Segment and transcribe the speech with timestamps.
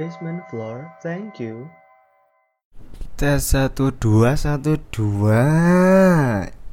[0.00, 1.68] Basement floor, thank you.
[3.20, 5.44] Tes satu dua satu dua.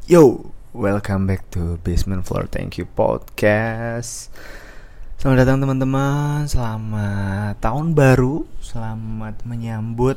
[0.07, 4.31] Yo, welcome back to Basement Floor Thank You Podcast.
[5.19, 10.15] Selamat datang teman-teman, selamat tahun baru, selamat menyambut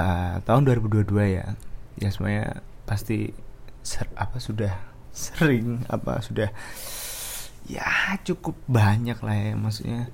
[0.00, 1.60] uh, tahun 2022 ya.
[2.00, 3.36] Ya semuanya pasti
[3.84, 4.72] ser apa sudah
[5.12, 6.48] sering apa sudah
[7.68, 10.08] ya cukup banyak lah ya maksudnya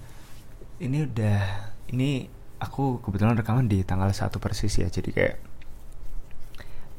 [0.83, 1.41] ini udah
[1.95, 2.27] ini
[2.59, 5.37] aku kebetulan rekaman di tanggal 1 persis ya jadi kayak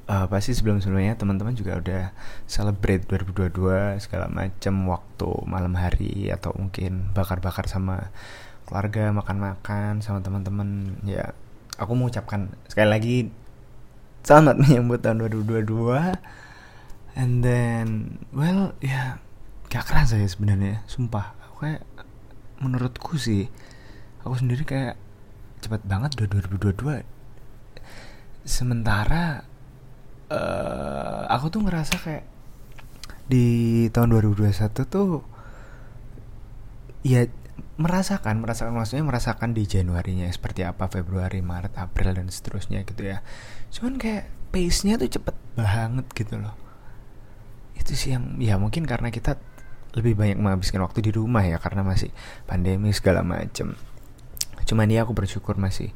[0.08, 2.04] uh, pasti sebelum sebelumnya teman-teman juga udah
[2.48, 8.08] celebrate 2022 segala macam waktu malam hari atau mungkin bakar-bakar sama
[8.64, 11.36] keluarga makan-makan sama teman-teman ya
[11.76, 13.18] aku mau ucapkan sekali lagi
[14.24, 19.20] selamat menyambut tahun 2022 and then well ya
[19.68, 21.84] gak kerasa ya sebenarnya sumpah aku kayak
[22.64, 23.52] menurutku sih
[24.24, 24.96] aku sendiri kayak
[25.64, 27.04] cepat banget udah 2022
[28.44, 29.48] sementara
[30.28, 32.26] uh, aku tuh ngerasa kayak
[33.28, 34.52] di tahun 2021
[34.92, 35.24] tuh
[37.08, 37.28] ya
[37.80, 43.26] merasakan merasakan maksudnya merasakan di Januarinya seperti apa Februari Maret April dan seterusnya gitu ya.
[43.74, 46.54] Cuman kayak pace nya tuh cepet banget gitu loh.
[47.74, 49.42] Itu sih yang ya mungkin karena kita
[49.94, 52.10] lebih banyak menghabiskan waktu di rumah ya karena masih
[52.50, 53.78] pandemi segala macem
[54.64, 55.92] cuman ya aku bersyukur masih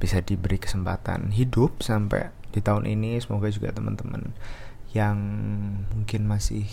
[0.00, 3.20] bisa diberi kesempatan hidup sampai di tahun ini.
[3.20, 4.32] Semoga juga teman-teman
[4.90, 5.16] yang
[5.94, 6.66] mungkin masih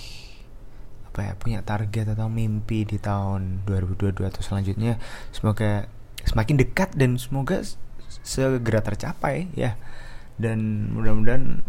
[1.05, 5.01] apa ya punya target atau mimpi di tahun 2022 atau selanjutnya
[5.33, 5.89] semoga
[6.25, 7.61] semakin dekat dan semoga
[8.23, 9.77] segera tercapai ya.
[10.37, 11.65] Dan mudah-mudahan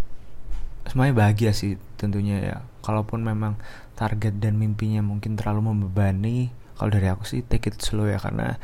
[0.88, 2.56] semuanya bahagia sih tentunya ya.
[2.84, 3.60] Kalaupun memang
[3.96, 8.20] target dan mimpinya mungkin terlalu membebani kalau dari aku sih take it slow ya.
[8.20, 8.60] Karena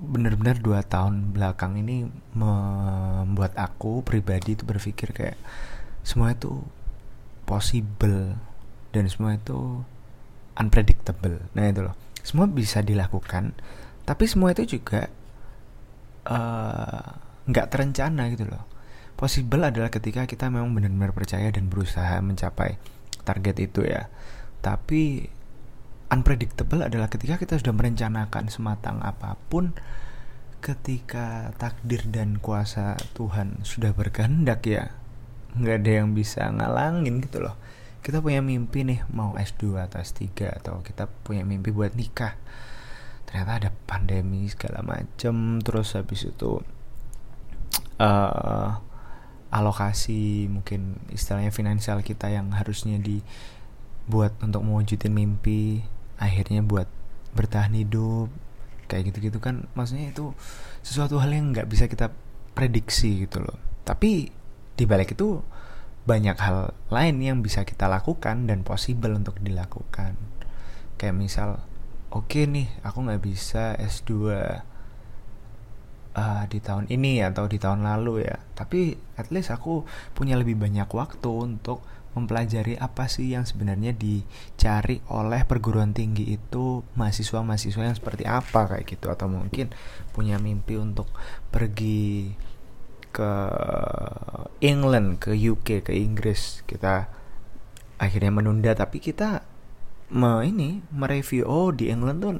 [0.00, 5.36] benar-benar dua tahun belakang ini membuat aku pribadi itu berpikir kayak
[6.00, 6.64] semua itu
[7.44, 8.40] possible
[8.96, 9.84] dan semua itu
[10.56, 11.44] unpredictable.
[11.52, 11.94] Nah itu loh.
[12.24, 13.52] Semua bisa dilakukan
[14.08, 15.06] tapi semua itu juga
[17.46, 18.64] nggak uh, terencana gitu loh.
[19.20, 22.80] Possible adalah ketika kita memang benar-benar percaya dan berusaha mencapai
[23.22, 24.08] target itu ya.
[24.64, 25.28] Tapi
[26.10, 29.72] unpredictable adalah ketika kita sudah merencanakan sematang apa pun
[30.60, 34.92] ketika takdir dan kuasa Tuhan sudah berkehendak ya
[35.56, 37.56] nggak ada yang bisa ngalangin gitu loh.
[38.00, 40.26] Kita punya mimpi nih mau S2 atau S3
[40.62, 42.36] atau kita punya mimpi buat nikah.
[43.26, 46.60] Ternyata ada pandemi segala macem terus habis itu
[48.00, 48.70] uh,
[49.50, 55.82] alokasi mungkin istilahnya finansial kita yang harusnya dibuat untuk mewujudin mimpi
[56.20, 56.86] akhirnya buat
[57.32, 58.28] bertahan hidup
[58.86, 59.66] kayak gitu-gitu kan.
[59.72, 60.36] Maksudnya itu
[60.84, 62.12] sesuatu hal yang nggak bisa kita
[62.52, 63.56] prediksi gitu loh.
[63.88, 64.28] Tapi
[64.76, 65.40] di balik itu
[66.04, 70.14] banyak hal lain yang bisa kita lakukan dan possible untuk dilakukan.
[71.00, 71.48] Kayak misal
[72.12, 74.10] oke okay nih aku nggak bisa S2
[76.16, 78.36] uh, di tahun ini atau di tahun lalu ya.
[78.58, 84.98] Tapi at least aku punya lebih banyak waktu untuk mempelajari apa sih yang sebenarnya dicari
[85.14, 89.06] oleh perguruan tinggi itu mahasiswa-mahasiswa yang seperti apa kayak gitu.
[89.10, 89.70] Atau mungkin
[90.10, 91.06] punya mimpi untuk
[91.54, 92.34] pergi
[93.10, 93.32] ke
[94.62, 96.62] England, ke UK, ke Inggris.
[96.66, 97.10] Kita
[98.00, 99.44] akhirnya menunda tapi kita
[100.10, 102.34] me ini mereview oh di England tuh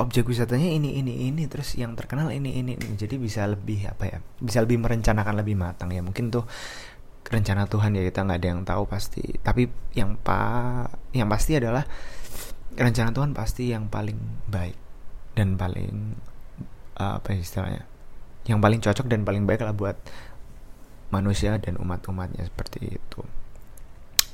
[0.00, 2.96] objek wisatanya ini ini ini terus yang terkenal ini ini, ini.
[2.96, 5.92] jadi bisa lebih apa ya bisa lebih merencanakan lebih matang.
[5.92, 6.48] Ya mungkin tuh
[7.26, 9.22] rencana Tuhan ya kita nggak ada yang tahu pasti.
[9.40, 11.84] Tapi yang pa yang pasti adalah
[12.74, 14.78] rencana Tuhan pasti yang paling baik
[15.36, 16.16] dan paling
[16.96, 17.84] uh, apa istilahnya?
[18.48, 19.96] Yang paling cocok dan paling baik lah buat
[21.10, 23.20] manusia dan umat-umatnya seperti itu.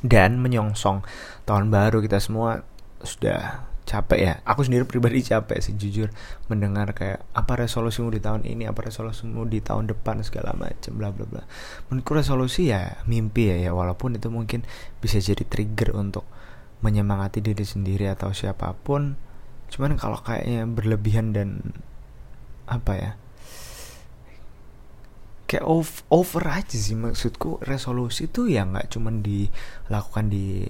[0.04, 1.02] Dan menyongsong
[1.48, 2.62] tahun baru kita semua
[3.00, 4.34] sudah capek ya.
[4.42, 6.10] Aku sendiri pribadi capek sih jujur.
[6.50, 8.66] Mendengar kayak apa resolusimu di tahun ini?
[8.66, 10.20] Apa resolusimu di tahun depan?
[10.26, 11.42] segala macam bla bla bla.
[11.88, 13.70] Menurutku resolusi ya mimpi ya ya.
[13.70, 14.66] Walaupun itu mungkin
[14.98, 16.26] bisa jadi trigger untuk
[16.82, 19.14] menyemangati diri sendiri atau siapa pun.
[19.70, 21.78] Cuman kalau kayaknya berlebihan dan
[22.66, 23.12] apa ya
[25.46, 27.62] kayak over, over aja sih maksudku.
[27.62, 30.66] Resolusi tuh ya nggak cuman dilakukan di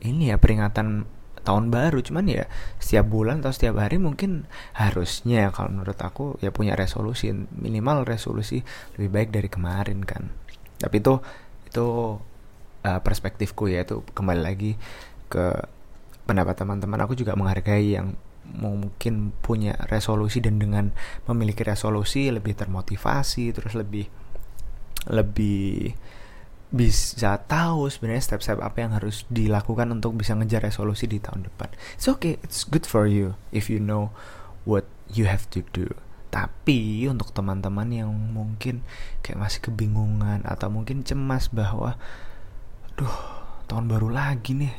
[0.00, 1.04] ini ya peringatan
[1.42, 2.44] tahun baru cuman ya
[2.78, 4.46] setiap bulan atau setiap hari mungkin
[4.76, 8.60] harusnya kalau menurut aku ya punya resolusi minimal resolusi
[8.96, 10.30] lebih baik dari kemarin kan.
[10.80, 11.20] Tapi itu
[11.70, 11.86] itu
[12.84, 14.76] uh, perspektifku ya itu kembali lagi
[15.30, 15.60] ke
[16.24, 17.00] pendapat teman-teman.
[17.04, 18.14] Aku juga menghargai yang
[18.50, 20.90] mungkin punya resolusi dan dengan
[21.30, 24.10] memiliki resolusi lebih termotivasi terus lebih
[25.06, 25.94] lebih
[26.70, 31.74] bisa tahu sebenarnya step-step apa yang harus dilakukan untuk bisa ngejar resolusi di tahun depan.
[31.98, 34.14] It's okay, it's good for you if you know
[34.62, 35.90] what you have to do.
[36.30, 38.86] Tapi untuk teman-teman yang mungkin
[39.22, 41.98] kayak masih kebingungan atau mungkin cemas bahwa,
[42.94, 43.16] duh
[43.66, 44.74] tahun baru lagi nih,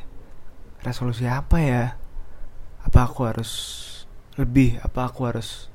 [0.80, 1.84] resolusi apa ya?
[2.88, 3.52] Apa aku harus
[4.40, 4.80] lebih?
[4.80, 5.71] Apa aku harus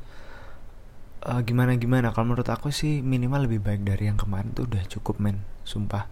[1.28, 2.16] uh, gimana gimana?
[2.16, 5.44] Kalau menurut aku sih minimal lebih baik dari yang kemarin tuh udah cukup men.
[5.68, 6.08] Sumpah.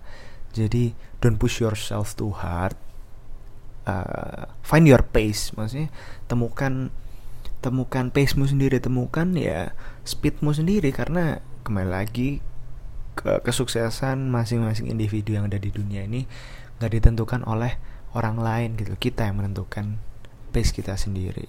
[0.52, 0.92] Jadi
[1.24, 2.76] don't push yourself too hard.
[3.88, 5.56] Uh, find your pace.
[5.56, 5.88] Maksudnya
[6.28, 6.92] temukan
[7.64, 8.78] temukan pace-mu sendiri.
[8.84, 9.72] Temukan ya
[10.04, 10.92] speedmu sendiri.
[10.92, 12.44] Karena kembali lagi
[13.16, 16.28] ke kesuksesan masing-masing individu yang ada di dunia ini
[16.76, 17.80] nggak ditentukan oleh
[18.12, 18.96] orang lain gitu.
[19.00, 20.00] Kita yang menentukan
[20.52, 21.48] pace kita sendiri.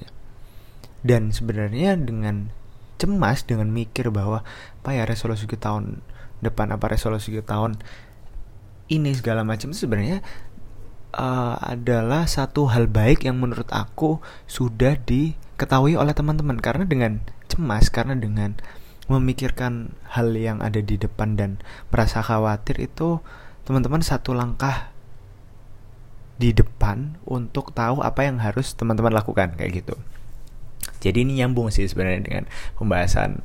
[1.07, 2.51] Dan sebenarnya dengan
[2.97, 4.43] cemas dengan mikir bahwa
[4.83, 6.01] apa ya resolusi kita tahun
[6.41, 6.73] depan?
[6.75, 7.81] Apa resolusi tahun
[8.93, 9.13] ini?
[9.17, 10.25] Segala macam sebenarnya
[11.17, 16.61] uh, adalah satu hal baik yang menurut aku sudah diketahui oleh teman-teman.
[16.61, 18.59] Karena dengan cemas karena dengan
[19.07, 21.63] memikirkan hal yang ada di depan dan
[21.95, 23.23] merasa khawatir itu
[23.63, 24.91] teman-teman satu langkah
[26.37, 29.97] di depan untuk tahu apa yang harus teman-teman lakukan kayak gitu.
[31.01, 32.45] Jadi ini nyambung sih sebenarnya dengan
[32.77, 33.41] pembahasan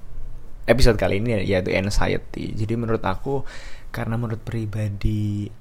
[0.70, 2.54] episode kali ini yaitu anxiety.
[2.56, 3.44] Jadi menurut aku
[3.92, 5.52] karena menurut pribadi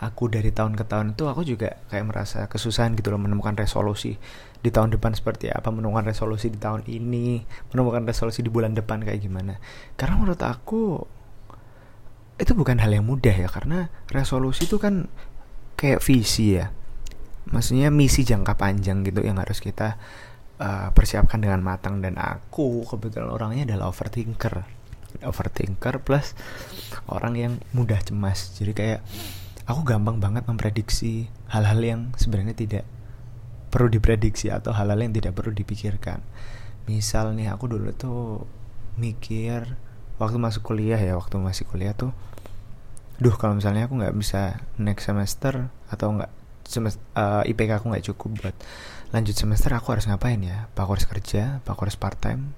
[0.00, 4.16] aku dari tahun ke tahun itu aku juga kayak merasa kesusahan gitu loh menemukan resolusi
[4.64, 9.04] di tahun depan seperti apa, menemukan resolusi di tahun ini, menemukan resolusi di bulan depan
[9.04, 9.60] kayak gimana.
[10.00, 11.04] Karena menurut aku
[12.40, 15.12] itu bukan hal yang mudah ya karena resolusi itu kan
[15.76, 16.72] kayak visi ya.
[17.52, 20.00] Maksudnya misi jangka panjang gitu yang harus kita
[20.60, 22.04] uh, persiapkan dengan matang.
[22.04, 24.62] Dan aku kebetulan orangnya adalah overthinker.
[25.24, 26.36] Overthinker plus
[27.08, 28.54] orang yang mudah cemas.
[28.60, 29.00] Jadi kayak
[29.66, 32.84] aku gampang banget memprediksi hal-hal yang sebenarnya tidak
[33.72, 36.22] perlu diprediksi atau hal-hal yang tidak perlu dipikirkan.
[36.86, 38.46] Misal nih aku dulu tuh
[38.98, 39.78] mikir
[40.20, 42.12] waktu masuk kuliah ya waktu masih kuliah tuh
[43.16, 46.32] duh kalau misalnya aku nggak bisa next semester atau nggak
[46.64, 48.56] semester uh, IPK aku nggak cukup buat
[49.10, 50.70] lanjut semester aku harus ngapain ya?
[50.70, 51.62] Apa aku harus kerja?
[51.62, 52.54] Apa aku harus part time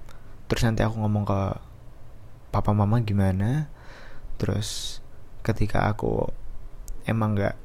[0.51, 1.39] terus nanti aku ngomong ke
[2.53, 3.73] papa mama gimana?
[4.37, 5.01] Terus
[5.41, 6.29] ketika aku
[7.09, 7.55] emang nggak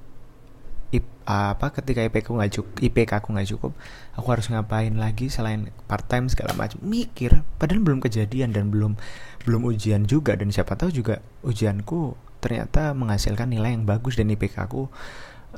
[1.29, 3.73] apa ketika IPK aku nggak cukup IPK aku nggak cukup
[4.17, 6.81] aku harus ngapain lagi selain part time segala macam?
[6.81, 8.97] Mikir padahal belum kejadian dan belum
[9.45, 14.57] belum ujian juga dan siapa tahu juga ujianku ternyata menghasilkan nilai yang bagus dan IPK
[14.65, 14.89] aku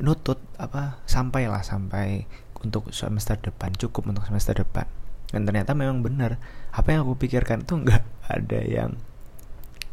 [0.03, 2.27] nutut apa sampailah sampai
[2.61, 4.87] untuk semester depan cukup untuk semester depan.
[5.31, 6.37] Dan ternyata memang benar.
[6.75, 8.05] Apa yang aku pikirkan itu nggak
[8.37, 8.99] ada yang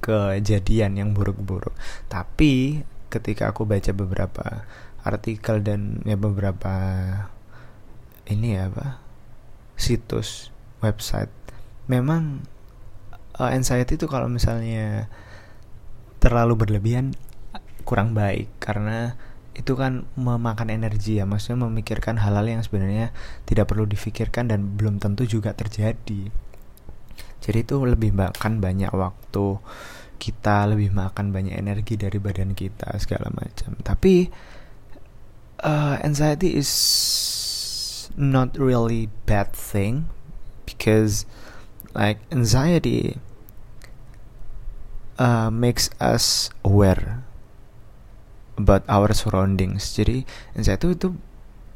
[0.02, 1.74] kejadian yang buruk-buruk.
[2.12, 4.68] Tapi ketika aku baca beberapa
[5.04, 6.76] artikel dan ya beberapa
[8.28, 9.00] ini ya apa
[9.80, 10.52] situs
[10.84, 11.32] website
[11.88, 12.44] memang
[13.40, 15.08] uh, anxiety itu kalau misalnya
[16.20, 17.16] terlalu berlebihan
[17.88, 18.52] kurang baik.
[18.60, 19.16] Karena
[19.58, 23.10] itu kan memakan energi ya maksudnya memikirkan hal-hal yang sebenarnya
[23.50, 26.30] tidak perlu difikirkan dan belum tentu juga terjadi.
[27.42, 29.58] Jadi itu lebih makan banyak waktu
[30.18, 33.74] kita lebih makan banyak energi dari badan kita segala macam.
[33.82, 34.30] Tapi
[35.66, 36.70] uh, anxiety is
[38.14, 40.10] not really bad thing
[40.70, 41.26] because
[41.98, 43.18] like anxiety
[45.18, 47.26] uh, makes us aware
[48.58, 49.94] about our surroundings.
[49.94, 50.26] Jadi
[50.58, 51.14] anxiety itu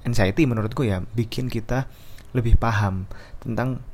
[0.04, 1.86] anxiety menurutku ya bikin kita
[2.34, 3.06] lebih paham
[3.40, 3.86] tentang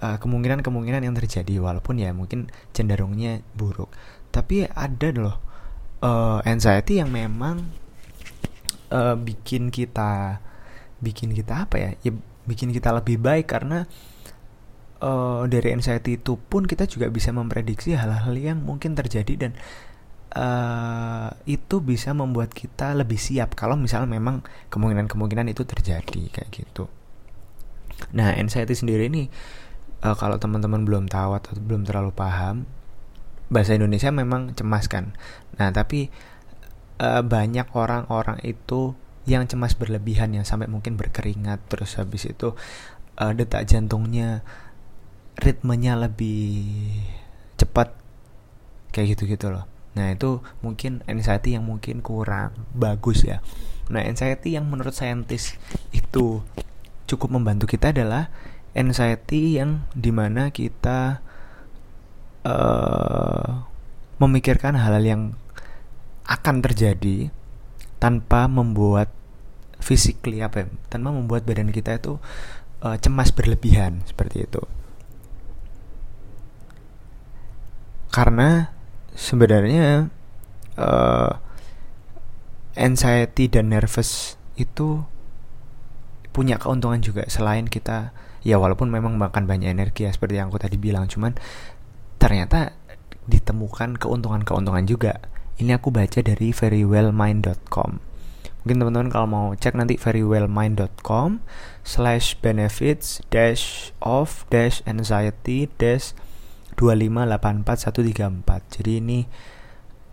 [0.00, 3.92] uh, kemungkinan-kemungkinan yang terjadi walaupun ya mungkin cenderungnya buruk.
[4.32, 5.36] Tapi ada loh
[6.02, 7.70] uh, anxiety yang memang
[8.90, 10.40] uh, bikin kita
[10.98, 11.90] bikin kita apa ya?
[12.00, 12.12] Ya
[12.44, 13.88] bikin kita lebih baik karena
[15.00, 19.52] uh, dari anxiety itu pun kita juga bisa memprediksi hal-hal yang mungkin terjadi dan
[20.34, 26.90] uh, itu bisa membuat kita lebih siap kalau misalnya memang kemungkinan-kemungkinan itu terjadi kayak gitu.
[28.12, 29.30] Nah, anxiety sendiri ini
[30.02, 32.66] uh, kalau teman-teman belum tahu atau belum terlalu paham,
[33.48, 35.14] bahasa Indonesia memang cemas kan.
[35.56, 36.10] Nah, tapi
[36.98, 42.52] uh, banyak orang-orang itu yang cemas berlebihan yang sampai mungkin berkeringat terus habis itu
[43.16, 44.44] uh, detak jantungnya
[45.40, 46.68] ritmenya lebih
[47.56, 47.96] cepat
[48.92, 49.73] kayak gitu-gitu loh.
[49.94, 53.38] Nah itu mungkin anxiety yang mungkin kurang bagus ya
[53.92, 55.60] Nah, anxiety yang menurut saintis
[55.92, 56.40] itu
[57.04, 58.32] cukup membantu kita adalah
[58.72, 61.20] anxiety yang di mana kita
[62.48, 63.68] uh,
[64.16, 65.22] memikirkan hal-hal yang
[66.24, 67.28] akan terjadi
[68.00, 69.12] tanpa membuat
[69.84, 72.16] physically apa ya, tanpa membuat badan kita itu
[72.80, 74.64] uh, cemas berlebihan seperti itu.
[78.08, 78.73] Karena
[79.14, 80.10] sebenarnya
[80.78, 81.32] uh,
[82.74, 85.06] anxiety dan nervous itu
[86.34, 87.26] punya keuntungan juga.
[87.30, 88.10] Selain kita
[88.42, 91.38] ya walaupun memang makan banyak energi ya seperti yang aku tadi bilang cuman
[92.20, 92.74] ternyata
[93.30, 95.22] ditemukan keuntungan-keuntungan juga.
[95.54, 98.14] Ini aku baca dari verywellmind.com
[98.64, 101.44] mungkin teman-teman kalau mau cek nanti verywellmind.com
[101.84, 106.16] slash benefits dash of dash anxiety dash
[106.76, 109.18] 2584134 jadi ini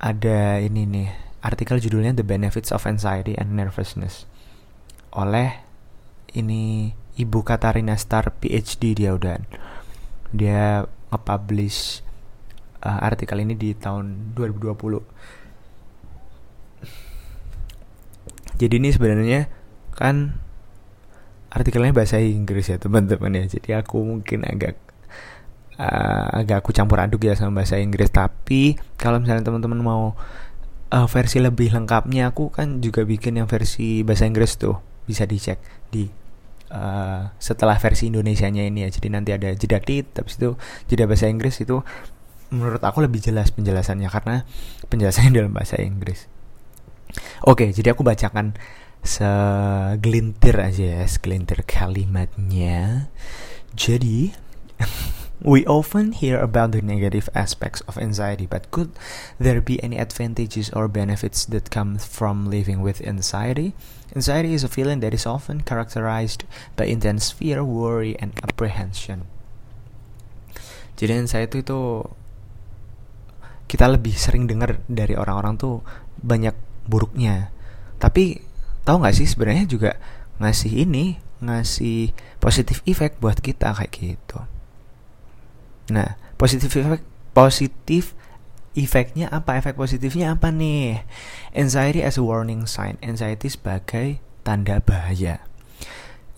[0.01, 1.09] ada ini nih
[1.41, 4.25] artikel judulnya The Benefits of Anxiety and Nervousness.
[5.13, 5.65] Oleh
[6.37, 9.37] ini Ibu Katarina Star PhD dia udah.
[10.31, 12.01] Dia nge-publish
[12.85, 15.01] uh, artikel ini di tahun 2020
[18.61, 19.49] jadi ini sebenarnya
[19.97, 20.37] kan
[21.49, 23.49] artikelnya bahasa Inggris ya teman-teman ya.
[23.49, 24.77] Jadi aku mungkin agak
[25.81, 28.13] uh, agak aku campur aduk ya sama bahasa Inggris.
[28.13, 30.13] Tapi kalau misalnya teman-teman mau
[30.93, 34.77] uh, versi lebih lengkapnya aku kan juga bikin yang versi bahasa Inggris tuh.
[35.09, 35.57] Bisa dicek
[35.89, 36.05] di
[36.69, 38.89] uh, setelah versi Indonesia-nya ini ya.
[38.93, 40.53] Jadi nanti ada jeda tit tapi itu
[40.85, 41.81] jeda bahasa Inggris itu
[42.51, 44.43] menurut aku lebih jelas penjelasannya karena
[44.91, 46.29] penjelasannya dalam bahasa Inggris.
[47.43, 48.55] Oke jadi aku bacakan
[49.01, 53.09] segelintir aja ya segelintir kalimatnya.
[53.73, 54.29] Jadi
[55.41, 58.93] We often hear about the negative aspects of anxiety, but could
[59.41, 63.73] there be any advantages or benefits that come from living with anxiety?
[64.13, 66.45] Anxiety is a feeling that is often characterized
[66.77, 69.25] by intense fear, worry, and apprehension.
[71.01, 72.05] Jadi anxiety itu
[73.65, 75.81] kita lebih sering dengar dari orang-orang tuh
[76.21, 76.53] banyak
[76.85, 77.49] buruknya.
[77.97, 78.45] Tapi
[78.85, 79.97] tahu nggak sih sebenarnya juga
[80.37, 84.50] ngasih ini ngasih positif effect buat kita kayak gitu.
[85.91, 87.03] Nah, positif efek
[87.35, 88.15] positif
[88.79, 89.59] efeknya apa?
[89.59, 91.03] Efek positifnya apa nih?
[91.51, 92.95] Anxiety as a warning sign.
[93.03, 95.43] Anxiety sebagai tanda bahaya.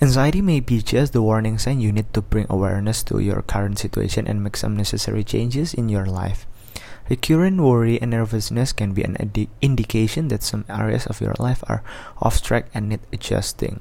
[0.02, 3.78] Anxiety may be just the warning sign you need to bring awareness to your current
[3.78, 6.50] situation and make some necessary changes in your life.
[7.08, 9.16] Recurrent worry and nervousness can be an
[9.62, 11.86] indication that some areas of your life are
[12.20, 13.80] off track and need adjusting.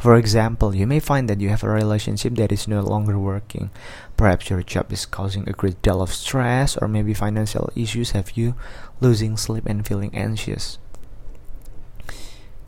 [0.00, 3.68] For example, you may find that you have a relationship that is no longer working.
[4.16, 8.32] Perhaps your job is causing a great deal of stress, or maybe financial issues have
[8.32, 8.54] you
[9.02, 10.78] losing sleep and feeling anxious.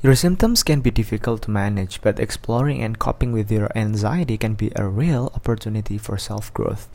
[0.03, 4.53] Your symptoms can be difficult to manage, but exploring and coping with your anxiety can
[4.53, 6.91] be a real opportunity for self growth.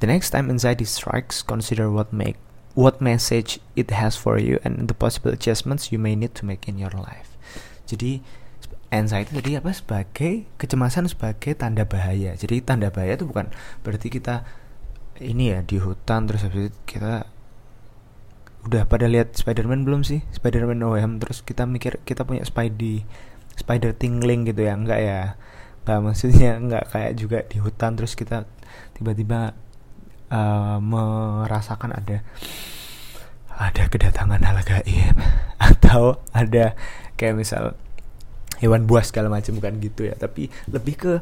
[0.00, 2.36] The next time anxiety strikes, consider what make
[2.74, 6.68] what message it has for you and the possible adjustments you may need to make
[6.68, 7.38] in your life.
[7.86, 8.20] Jadi
[8.94, 12.38] anxiety tadi apa sebagai kecemasan sebagai tanda bahaya.
[12.38, 13.50] Jadi tanda bahaya itu bukan
[13.82, 14.46] berarti kita
[15.18, 17.26] ini ya di hutan terus habis itu kita
[18.64, 20.22] udah pada lihat Spiderman belum sih?
[20.30, 23.04] Spiderman No Way Home terus kita mikir kita punya Spidey
[23.58, 25.20] Spider tingling gitu ya enggak ya
[25.84, 28.48] enggak maksudnya enggak kayak juga di hutan terus kita
[28.96, 29.54] tiba-tiba
[30.32, 32.24] uh, merasakan ada
[33.54, 35.16] ada kedatangan hal gaib
[35.70, 36.74] atau ada
[37.14, 37.78] kayak misal
[38.60, 40.14] hewan buas segala macam bukan gitu ya.
[40.18, 41.12] Tapi lebih ke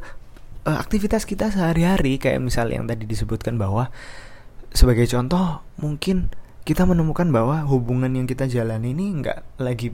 [0.66, 3.88] uh, aktivitas kita sehari-hari kayak misal yang tadi disebutkan bahwa
[4.72, 9.92] sebagai contoh mungkin kita menemukan bahwa hubungan yang kita jalani ini nggak lagi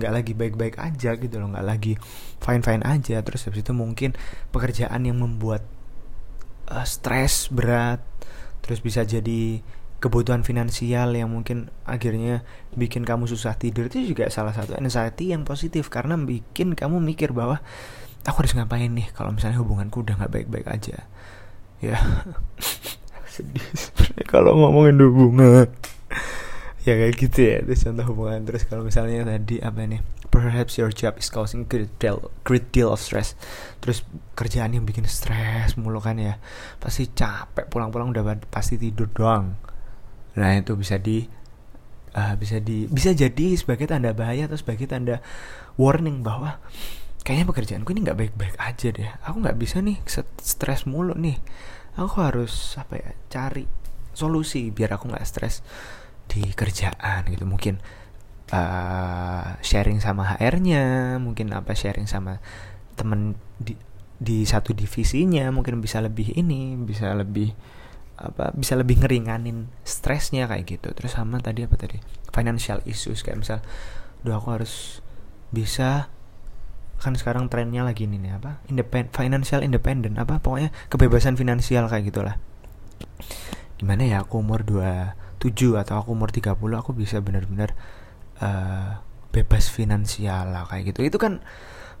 [0.00, 1.94] nggak lagi baik-baik aja gitu loh nggak lagi
[2.40, 3.20] fine-fine aja.
[3.20, 4.16] Terus habis itu mungkin
[4.50, 5.62] pekerjaan yang membuat
[6.70, 8.00] uh, stres berat
[8.60, 9.64] terus bisa jadi
[10.00, 12.40] kebutuhan finansial yang mungkin akhirnya
[12.72, 15.92] bikin kamu susah tidur itu juga salah satu anxiety yang positif.
[15.92, 17.60] Karena bikin kamu mikir bahwa
[18.24, 21.04] aku harus ngapain nih kalau misalnya hubunganku udah nggak baik-baik aja?
[21.84, 22.00] Ya.
[23.32, 23.62] Sedih
[24.24, 25.68] kalau ngomongin hubungan.
[26.88, 27.56] Ya kayak gitu ya.
[27.60, 30.00] Itu contoh hubungan terus kalau misalnya tadi apa nih
[30.32, 33.36] perhaps your job is causing great deal, great deal of stress.
[33.84, 34.00] Terus
[34.32, 36.40] kerjaan yang bikin stres mulu kan ya.
[36.80, 39.68] Pasti capek pulang-pulang udah pasti tidur doang
[40.38, 41.26] Nah, itu bisa di
[42.14, 45.22] uh, bisa di bisa jadi sebagai tanda bahaya atau sebagai tanda
[45.78, 46.58] warning bahwa
[47.22, 49.10] kayaknya pekerjaanku ini nggak baik-baik aja deh.
[49.26, 49.98] Aku nggak bisa nih
[50.38, 51.38] stres mulu nih.
[51.98, 53.66] Aku harus apa ya cari
[54.14, 55.62] solusi biar aku nggak stres
[56.30, 57.82] di kerjaan gitu mungkin
[58.54, 62.38] uh, sharing sama HR-nya mungkin apa sharing sama
[62.94, 63.74] temen di
[64.20, 67.56] di satu divisinya mungkin bisa lebih ini bisa lebih
[68.20, 70.92] apa bisa lebih ngeringanin stresnya kayak gitu.
[70.92, 71.96] Terus sama tadi apa tadi?
[72.30, 73.58] Financial issues kayak misal
[74.20, 75.00] doa aku harus
[75.48, 76.12] bisa.
[77.00, 82.12] Kan sekarang trennya lagi ini nih apa independ financial independent apa pokoknya kebebasan finansial kayak
[82.12, 82.36] gitulah.
[83.80, 87.72] Gimana ya aku umur 27 atau aku umur 30 aku bisa benar-benar
[88.44, 89.00] uh,
[89.32, 91.08] bebas finansial lah kayak gitu.
[91.08, 91.40] Itu kan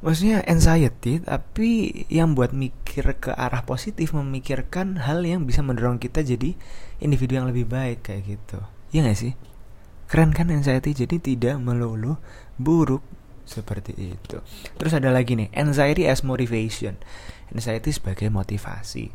[0.00, 6.24] maksudnya anxiety tapi yang buat mikir ke arah positif memikirkan hal yang bisa mendorong kita
[6.24, 6.56] jadi
[7.04, 8.58] individu yang lebih baik kayak gitu.
[8.90, 9.32] Ya gak sih?
[10.10, 10.90] Keren kan anxiety?
[10.90, 12.18] Jadi tidak melulu
[12.58, 13.04] buruk
[13.46, 14.42] seperti itu.
[14.74, 16.98] Terus ada lagi nih anxiety as motivation.
[17.54, 19.10] Anxiety sebagai motivasi.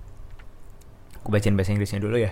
[1.20, 2.32] Aku bacain bahasa Inggrisnya dulu ya.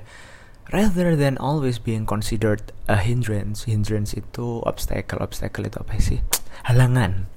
[0.71, 6.23] Rather than always being considered a hindrance hindrance itu obstacle obstacle itu apa sih?
[6.63, 7.32] Halangan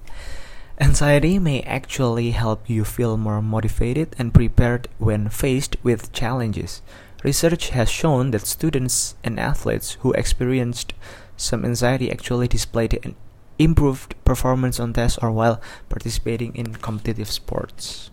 [0.79, 6.83] Anxiety may actually help you feel more motivated and prepared when faced with challenges.
[7.25, 10.93] Research has shown that students and athletes who experienced
[11.37, 13.17] some anxiety actually displayed an
[13.59, 18.11] improved performance on tests or while participating in competitive sports.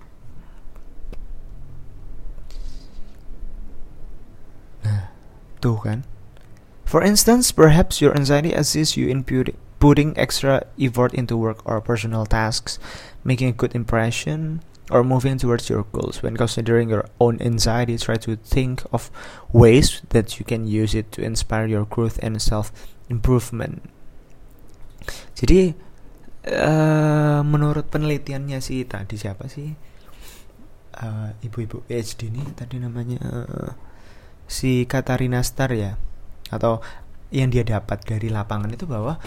[5.62, 6.06] Tuh kan.
[6.86, 9.24] For instance, perhaps your anxiety assists you in
[9.84, 12.80] putting extra effort into work or personal tasks,
[13.28, 16.24] making a good impression, or moving towards your goals.
[16.24, 19.12] When considering your own anxiety, try to think of
[19.52, 22.72] ways that you can use it to inspire your growth and self
[23.12, 23.84] improvement.
[25.36, 25.76] Jadi
[26.48, 29.68] uh, menurut penelitiannya sih tadi siapa sih
[30.96, 33.72] uh, ibu-ibu PhD ini tadi namanya uh,
[34.48, 36.00] si Katarina Star ya
[36.48, 36.80] atau
[37.36, 39.20] yang dia dapat dari lapangan itu bahwa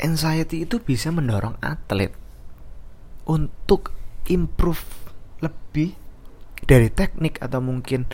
[0.00, 2.14] anxiety itu bisa mendorong atlet
[3.28, 3.92] untuk
[4.30, 4.82] improve
[5.44, 5.94] lebih
[6.64, 8.08] dari teknik atau mungkin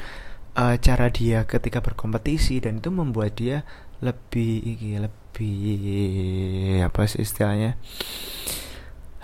[0.59, 3.63] uh, cara dia ketika berkompetisi dan itu membuat dia
[4.03, 4.63] lebih
[5.01, 7.81] lebih apa sih istilahnya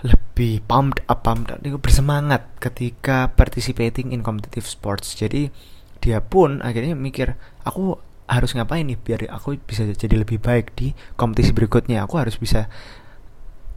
[0.01, 5.13] lebih pumped up pumped up bersemangat ketika participating in competitive sports.
[5.13, 5.53] Jadi
[6.01, 10.95] dia pun akhirnya mikir aku harus ngapain nih biar aku bisa jadi lebih baik di
[11.19, 12.07] kompetisi berikutnya?
[12.07, 12.71] Aku harus bisa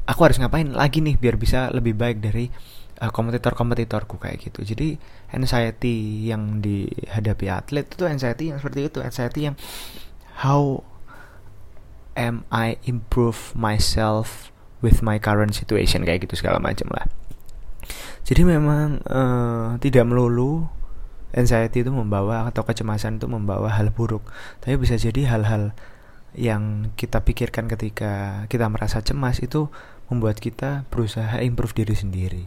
[0.07, 2.47] aku harus ngapain lagi nih biar bisa lebih baik dari
[3.03, 4.62] uh, kompetitor-kompetitorku kayak gitu.
[4.62, 4.95] Jadi
[5.35, 9.57] anxiety yang dihadapi atlet itu anxiety yang seperti itu anxiety yang
[10.47, 10.87] how
[12.14, 17.11] am I improve myself with my current situation kayak gitu segala macam lah.
[18.25, 20.71] Jadi memang uh, tidak melulu
[21.35, 24.23] anxiety itu membawa atau kecemasan itu membawa hal buruk.
[24.62, 25.75] Tapi bisa jadi hal-hal
[26.35, 29.70] yang kita pikirkan ketika kita merasa cemas itu
[30.11, 32.44] membuat kita berusaha improve diri sendiri.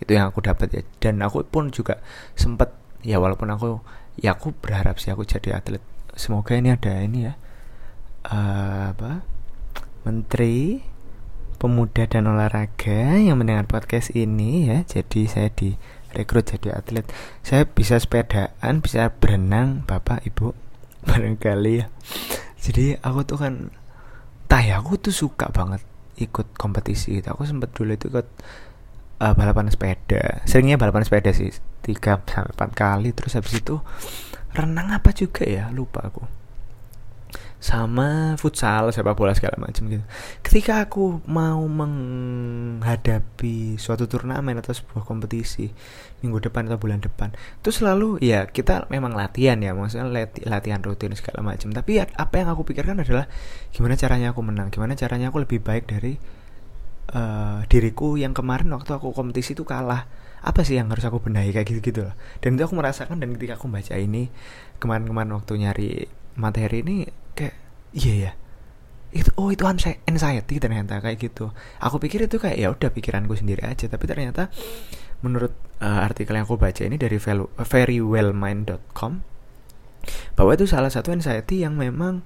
[0.00, 0.82] Itu yang aku dapat ya.
[0.98, 2.00] Dan aku pun juga
[2.34, 2.72] sempat
[3.04, 3.84] ya walaupun aku
[4.18, 5.84] ya aku berharap sih aku jadi atlet.
[6.12, 7.34] Semoga ini ada ini ya
[8.28, 9.24] uh, apa
[10.04, 10.82] menteri
[11.56, 14.82] pemuda dan olahraga yang mendengar podcast ini ya.
[14.82, 15.78] Jadi saya di
[16.12, 17.08] rekrut jadi atlet.
[17.40, 20.52] Saya bisa sepedaan bisa berenang bapak ibu
[21.08, 21.86] barangkali ya.
[22.62, 23.54] Jadi aku tuh kan
[24.46, 25.82] tah ya aku tuh suka banget
[26.20, 27.32] ikut kompetisi gitu.
[27.34, 28.28] Aku sempat dulu itu ikut
[29.24, 30.44] uh, balapan sepeda.
[30.44, 31.50] Seringnya balapan sepeda sih
[31.82, 33.10] tiga sampai empat kali.
[33.16, 33.80] Terus habis itu
[34.52, 35.72] renang apa juga ya?
[35.72, 36.41] Lupa aku
[37.62, 40.02] sama futsal sepak bola segala macam gitu.
[40.42, 42.58] Ketika aku mau menghadapi
[43.78, 45.70] suatu turnamen atau sebuah kompetisi
[46.26, 47.30] minggu depan atau bulan depan
[47.62, 50.10] itu selalu ya kita memang latihan ya maksudnya
[50.42, 53.30] latihan rutin segala macam tapi apa yang aku pikirkan adalah
[53.70, 54.74] gimana caranya aku menang?
[54.74, 56.18] Gimana caranya aku lebih baik dari
[57.14, 60.10] uh, diriku yang kemarin waktu aku kompetisi itu kalah?
[60.42, 61.54] Apa sih yang harus aku benahi?
[61.54, 62.18] Kayak gitu gitu loh.
[62.42, 64.34] Dan itu aku merasakan dan ketika aku baca ini
[64.82, 65.90] kemarin-kemarin waktu nyari
[66.34, 67.54] materi ini kayak
[67.92, 68.32] iya ya
[69.12, 69.68] itu oh itu
[70.08, 71.52] anxiety ternyata kayak gitu.
[71.84, 73.84] Aku pikir itu kayak ya udah pikiranku sendiri aja.
[73.84, 74.48] Tapi ternyata
[75.20, 75.52] menurut
[75.84, 77.20] uh, artikel yang aku baca ini dari
[77.60, 79.12] verywellmind.com
[80.34, 82.24] bahwa itu salah satu anxiety yang memang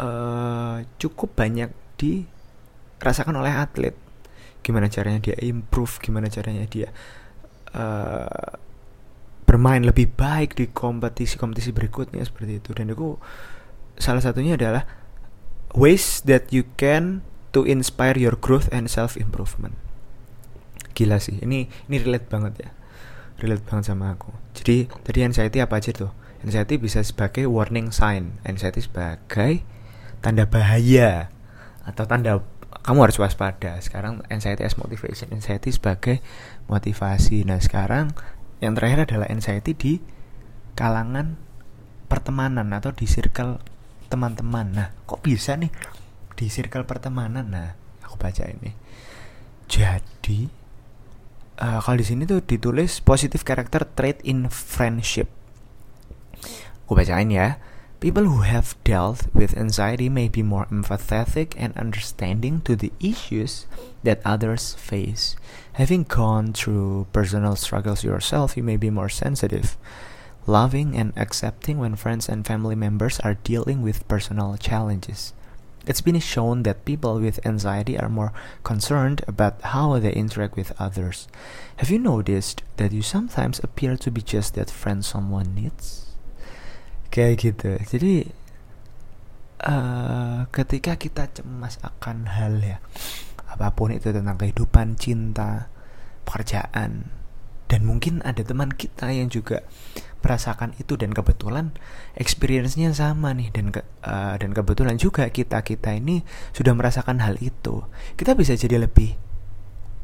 [0.00, 1.68] uh, cukup banyak
[2.00, 3.94] dirasakan oleh atlet.
[4.64, 6.88] Gimana caranya dia improve gimana caranya dia
[7.76, 8.56] uh,
[9.44, 12.72] bermain lebih baik di kompetisi-kompetisi berikutnya seperti itu.
[12.72, 13.20] Dan aku
[13.98, 14.86] salah satunya adalah
[15.74, 19.78] ways that you can to inspire your growth and self improvement.
[20.94, 22.70] Gila sih, ini ini relate banget ya.
[23.42, 24.30] Relate banget sama aku.
[24.54, 26.10] Jadi tadi anxiety apa aja tuh?
[26.46, 28.38] Anxiety bisa sebagai warning sign.
[28.46, 29.66] Anxiety sebagai
[30.22, 31.28] tanda bahaya
[31.84, 32.40] atau tanda
[32.84, 36.20] kamu harus waspada sekarang anxiety as motivation anxiety sebagai
[36.68, 38.12] motivasi nah sekarang
[38.64, 39.92] yang terakhir adalah anxiety di
[40.76, 41.36] kalangan
[42.08, 43.60] pertemanan atau di circle
[44.14, 44.66] teman-teman.
[44.70, 45.74] Nah kok bisa nih?
[46.38, 47.50] Di circle pertemanan.
[47.50, 47.74] Nah
[48.06, 48.70] aku baca ini.
[49.66, 50.46] Jadi
[51.58, 55.26] uh, kalau di sini tuh ditulis positive character trait in friendship.
[56.86, 57.58] Aku bacain ya.
[58.04, 63.64] People who have dealt with anxiety may be more empathetic and understanding to the issues
[64.04, 65.40] that others face.
[65.80, 69.80] Having gone through personal struggles yourself, you may be more sensitive,
[70.46, 75.32] loving, and accepting when friends and family members are dealing with personal challenges.
[75.86, 80.72] It's been shown that people with anxiety are more concerned about how they interact with
[80.80, 81.28] others.
[81.76, 86.04] Have you noticed that you sometimes appear to be just that friend someone needs?
[87.14, 88.14] kayak gitu jadi
[89.62, 92.82] uh, ketika kita cemas akan hal ya
[93.46, 95.70] apa pun itu tentang kehidupan cinta
[96.26, 97.13] pekerjaan
[97.74, 99.66] dan mungkin ada teman kita yang juga
[100.22, 101.74] merasakan itu dan kebetulan
[102.14, 106.22] experience-nya sama nih dan ke, uh, dan kebetulan juga kita kita ini
[106.54, 107.82] sudah merasakan hal itu.
[108.14, 109.18] Kita bisa jadi lebih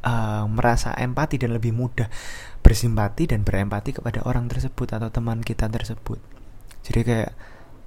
[0.03, 2.11] uh, merasa empati dan lebih mudah
[2.59, 6.19] bersimpati dan berempati kepada orang tersebut atau teman kita tersebut.
[6.83, 7.31] Jadi kayak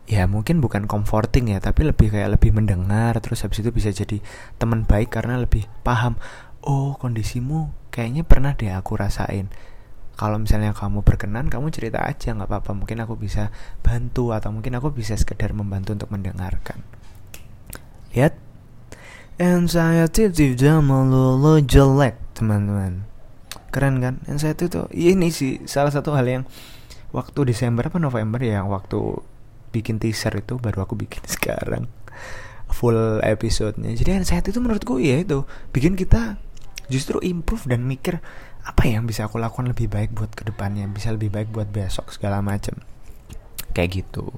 [0.07, 4.23] ya mungkin bukan comforting ya tapi lebih kayak lebih mendengar terus habis itu bisa jadi
[4.59, 6.19] teman baik karena lebih paham
[6.63, 9.47] oh kondisimu kayaknya pernah deh aku rasain
[10.13, 12.71] kalau misalnya kamu berkenan kamu cerita aja nggak apa-apa.
[12.77, 13.49] Mungkin aku bisa
[13.81, 16.85] bantu atau mungkin aku bisa sekedar membantu untuk mendengarkan.
[18.13, 18.37] Lihat.
[19.41, 23.09] Anxiety tidak melulu jelek teman-teman.
[23.73, 24.21] Keren kan?
[24.29, 26.43] Anxiety itu ini sih salah satu hal yang
[27.09, 29.17] waktu Desember apa November ya waktu
[29.73, 31.89] bikin teaser itu baru aku bikin sekarang.
[32.69, 33.97] Full episodenya.
[33.97, 36.37] Jadi saat itu menurutku ya itu bikin kita
[36.85, 38.21] justru improve dan mikir
[38.63, 42.15] apa yang bisa aku lakukan lebih baik buat ke depannya bisa lebih baik buat besok
[42.15, 42.79] segala macam
[43.75, 44.31] kayak gitu.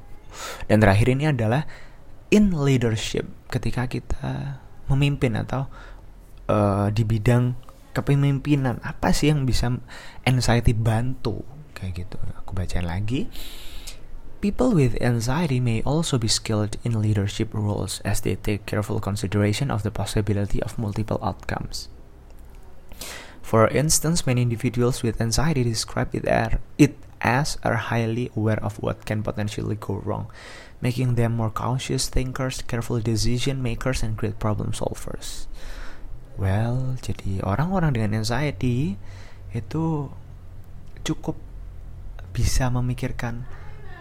[0.65, 1.69] Dan terakhir ini adalah
[2.33, 4.59] in leadership ketika kita
[4.89, 5.69] memimpin atau
[6.49, 7.53] uh, di bidang
[7.95, 9.71] kepemimpinan apa sih yang bisa
[10.27, 11.45] anxiety bantu?
[11.77, 12.17] Kayak gitu.
[12.43, 13.31] Aku bacain lagi.
[14.43, 19.71] People with anxiety may also be skilled in leadership roles as they take careful consideration
[19.71, 21.89] of the possibility of multiple outcomes.
[23.45, 26.25] For instance, many individuals with anxiety describe it,
[26.81, 30.33] it as are highly aware of what can potentially go wrong,
[30.81, 35.45] making them more cautious thinkers, careful decision makers, and great problem solvers.
[36.41, 38.97] Well, jadi orang-orang dengan anxiety
[39.53, 40.09] itu
[41.05, 41.37] cukup
[42.33, 43.45] bisa memikirkan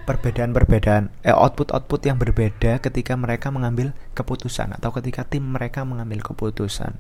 [0.09, 6.97] perbedaan-perbedaan eh, output-output yang berbeda ketika mereka mengambil keputusan atau ketika tim mereka mengambil keputusan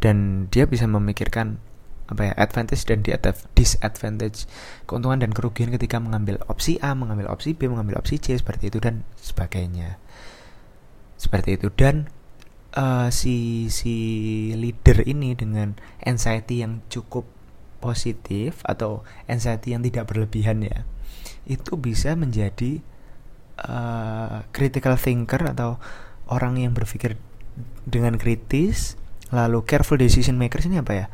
[0.00, 1.58] dan dia bisa memikirkan
[2.06, 3.02] apa ya advantage dan
[3.58, 4.46] disadvantage
[4.86, 8.78] keuntungan dan kerugian ketika mengambil opsi A mengambil opsi B mengambil opsi C seperti itu
[8.78, 9.98] dan sebagainya.
[11.18, 11.72] Seperti itu.
[11.74, 12.06] Dan
[12.76, 13.94] uh, si si
[14.54, 17.26] leader ini dengan anxiety yang cukup
[17.80, 20.86] positif atau anxiety yang tidak berlebihan ya
[21.46, 22.82] itu bisa menjadi
[23.62, 25.78] uh, critical thinker atau
[26.26, 27.14] orang yang berpikir
[27.86, 28.98] dengan kritis
[29.34, 31.06] lalu careful decision makers ini apa ya?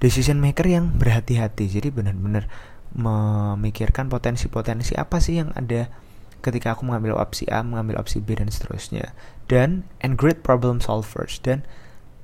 [0.00, 1.68] Decision maker yang berhati-hati.
[1.68, 2.48] Jadi benar-benar
[2.90, 5.92] memikirkan potensi-potensi apa sih yang ada
[6.40, 9.12] ketika aku mengambil opsi A, mengambil opsi B dan seterusnya.
[9.44, 11.36] Dan and great problem solvers.
[11.44, 11.68] Dan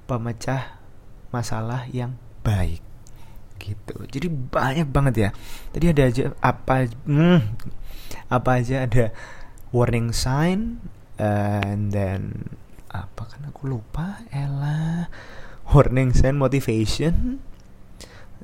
[0.09, 0.81] pemecah
[1.35, 2.81] masalah yang baik.
[3.61, 3.97] Gitu.
[4.09, 5.31] Jadi banyak banget ya.
[5.73, 7.41] Tadi ada aja apa hmm,
[8.33, 9.13] apa aja ada
[9.75, 10.81] warning sign
[11.21, 12.49] and then
[12.91, 14.23] apa kan aku lupa?
[14.31, 15.11] Ella.
[15.71, 17.43] Warning sign motivation.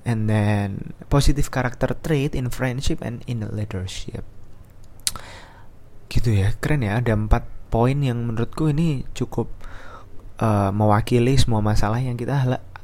[0.03, 4.27] And then positive character trait in friendship and in leadership.
[6.11, 6.99] Gitu ya keren ya.
[6.99, 9.49] Ada empat poin yang menurutku ini cukup
[10.43, 12.35] uh, mewakili semua masalah yang kita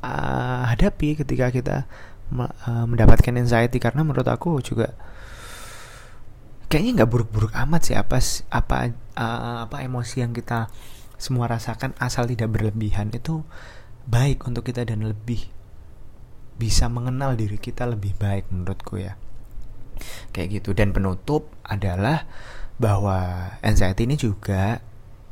[0.00, 1.76] uh, hadapi ketika kita
[2.38, 3.82] uh, mendapatkan anxiety.
[3.82, 4.94] Karena menurut aku juga
[6.68, 8.20] kayaknya nggak buruk-buruk amat sih apa
[8.52, 10.68] apa uh, apa emosi yang kita
[11.18, 13.42] semua rasakan asal tidak berlebihan itu
[14.08, 15.50] baik untuk kita dan lebih
[16.58, 19.14] bisa mengenal diri kita lebih baik menurutku ya.
[20.30, 20.70] Kayak gitu.
[20.74, 22.26] Dan penutup adalah
[22.78, 24.82] bahwa anxiety ini juga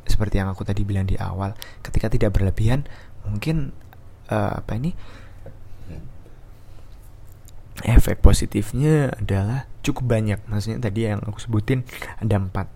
[0.07, 1.51] seperti yang aku tadi bilang di awal
[1.83, 2.87] ketika tidak berlebihan
[3.27, 3.75] mungkin
[4.31, 4.91] uh, apa ini?
[7.83, 10.39] Efek positifnya adalah cukup banyak.
[10.47, 11.87] Maksudnya tadi yang aku sebutin
[12.19, 12.67] ada empat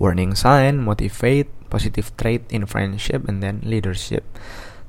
[0.00, 4.26] warning sign motivate positive trait in friendship and then leadership.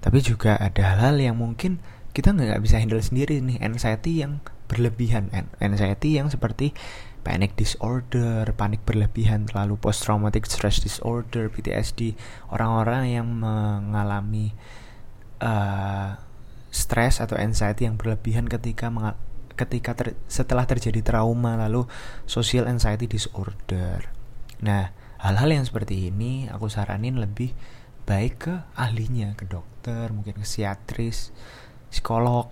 [0.02, 1.78] Tapi juga ada hal-hal yang mungkin
[2.12, 3.62] kita nggak bisa handle sendiri nih.
[3.62, 5.30] Anxiety yang berlebihan.
[5.62, 6.74] Anxiety yang seperti
[7.22, 12.18] panic disorder, panik berlebihan, terlalu post traumatic stress disorder, PTSD,
[12.50, 14.58] orang-orang yang mengalami
[15.38, 16.18] uh,
[16.74, 18.90] stres atau anxiety yang berlebihan ketika
[19.54, 21.86] ketika ter setelah terjadi trauma lalu
[22.26, 24.10] social anxiety disorder.
[24.64, 24.90] Nah,
[25.22, 27.54] hal-hal yang seperti ini aku saranin lebih
[28.10, 31.30] baik ke ahlinya, ke dokter, mungkin ke psikiatris,
[31.94, 32.50] psikolog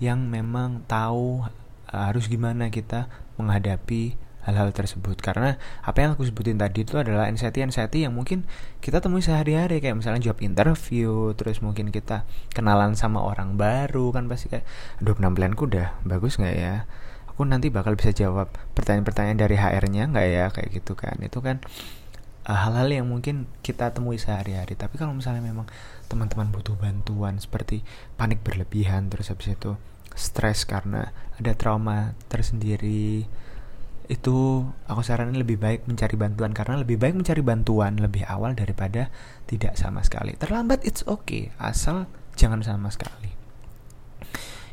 [0.00, 1.44] yang memang tahu
[1.92, 4.16] uh, harus gimana kita menghadapi
[4.48, 5.20] hal-hal tersebut.
[5.20, 8.48] Karena apa yang aku sebutin tadi itu adalah anxiety anxiety yang mungkin
[8.80, 12.24] kita temui sehari-hari kayak misalnya job interview terus mungkin kita
[12.56, 14.64] kenalan sama orang baru kan pasti kayak
[15.04, 16.88] aduh penampilanku udah bagus nggak ya?
[17.28, 20.44] Aku nanti bakal bisa jawab pertanyaan-pertanyaan dari HR-nya nggak ya?
[20.48, 21.20] Kayak gitu kan.
[21.20, 21.60] Itu kan
[22.48, 24.72] hal-hal yang mungkin kita temui sehari-hari.
[24.72, 25.68] Tapi kalau misalnya memang
[26.08, 27.84] teman-teman butuh bantuan seperti
[28.16, 29.76] panik berlebihan terus habis itu
[30.16, 33.28] stres karena ada trauma tersendiri
[34.08, 36.56] itu aku saranin lebih baik mencari bantuan.
[36.56, 39.12] Karena lebih baik mencari bantuan lebih awal daripada
[39.44, 40.32] tidak sama sekali.
[40.40, 41.52] Terlambat it's okay.
[41.60, 43.36] Asal jangan sama sekali.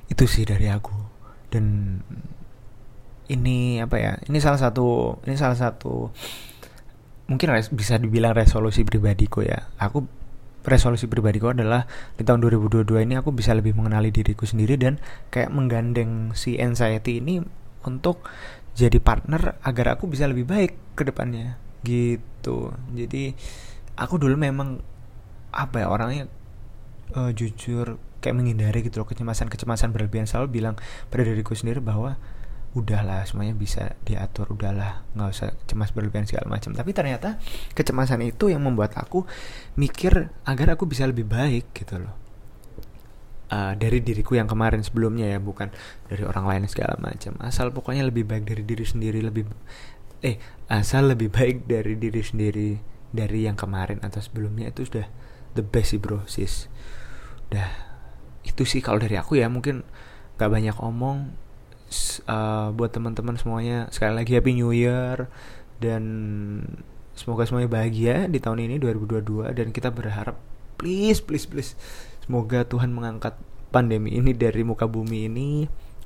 [0.07, 0.95] Itu sih dari aku.
[1.51, 1.99] Dan
[3.27, 6.13] ini apa ya ini salah satu ini salah satu
[7.25, 9.69] mungkin res, bisa dibilang resolusi pribadiku ya.
[9.81, 10.05] Aku
[10.65, 11.85] resolusi pribadiku adalah
[12.17, 14.97] di tahun 2022 ini aku bisa lebih mengenali diriku sendiri dan
[15.29, 17.37] kayak menggandeng si anxiety ini
[17.85, 18.25] untuk
[18.75, 21.55] jadi partner agar aku bisa lebih baik ke depannya.
[21.85, 22.73] Gitu.
[22.97, 23.33] Jadi
[23.95, 24.81] aku dulu memang
[25.55, 26.25] apa ya orangnya
[27.15, 29.07] uh, jujur kayak menghindari gitu loh.
[29.07, 30.75] Kecemasan kecemasan berlebihan selalu bilang
[31.13, 32.17] pada diriku sendiri bahwa
[32.75, 36.75] udahlah semuanya bisa diatur udahlah nggak usah cemas berlebihan segala macam.
[36.75, 37.39] Tapi ternyata
[37.71, 39.23] kecemasan itu yang membuat aku
[39.79, 42.15] mikir agar aku bisa lebih baik gitu loh.
[43.45, 45.71] Uh, dari diriku yang kemarin sebelumnya ya bukan
[46.11, 47.39] dari orang lain segala macam.
[47.39, 49.47] Asal pokoknya lebih baik dari diri sendiri lebih
[50.19, 50.35] eh
[50.67, 52.75] asal lebih baik dari diri sendiri
[53.15, 55.07] dari yang kemarin atau sebelumnya itu sudah
[55.55, 56.67] the best sih bro sis.
[57.47, 57.71] Udah
[58.43, 59.87] itu sih kalau dari aku ya mungkin
[60.35, 61.44] gak banyak omong
[62.25, 63.87] uh, buat teman-teman semuanya.
[63.93, 65.29] Sekali lagi happy new year.
[65.79, 66.03] Dan
[67.15, 70.35] semoga semuanya bahagia di tahun ini 2022 dan kita berharap
[70.75, 71.75] please please please
[72.23, 73.39] semoga Tuhan mengangkat
[73.71, 75.49] pandemi ini dari muka bumi ini.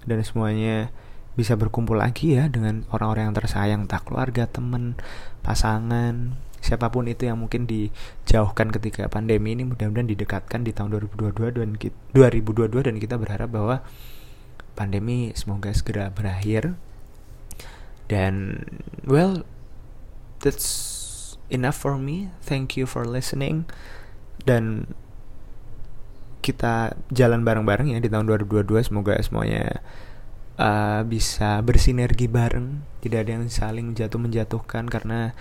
[0.05, 0.89] Dan semuanya
[1.37, 3.81] bisa berkumpul lagi ya dengan orang-orang yang tersayang.
[3.85, 4.99] Tak keluarga teman
[5.45, 9.63] pasangan siapa pun itu yang mungkin dijauhkan ketika pandemi ini.
[9.63, 13.75] Mudah-mudahan didekatkan di tahun 2022 dan 2022 dan kita berharap bahwa
[14.79, 16.79] pandemi semoga segera berakhir.
[18.07, 18.63] Dan
[19.03, 19.43] well
[20.39, 22.31] that's enough for me.
[22.39, 23.67] Thank you for listening.
[24.47, 24.95] Dan
[26.39, 29.83] kita jalan bareng-bareng ya di tahun 2022 semoga semuanya
[30.55, 32.87] uh, bisa bersinergi bareng.
[33.03, 35.35] Tidak ada yang saling jatuh menjatuhkan karena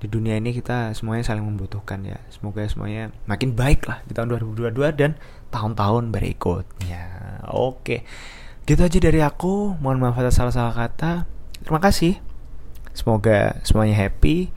[0.00, 2.18] di dunia ini kita semuanya saling membutuhkan ya.
[2.32, 5.14] Semoga semuanya makin baik lah di tahun 2022 dan
[5.54, 7.04] tahun-tahun berikutnya.
[7.54, 7.54] Oke.
[7.54, 8.00] okay.
[8.70, 9.74] Gitu aja dari aku.
[9.82, 11.26] Mohon maaf atas salah-salah kata.
[11.58, 12.22] Terima kasih.
[12.94, 14.54] Semoga semuanya happy.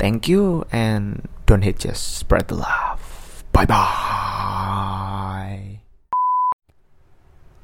[0.00, 3.44] Thank you and don't hate just spread the love.
[3.52, 3.84] Bye bye.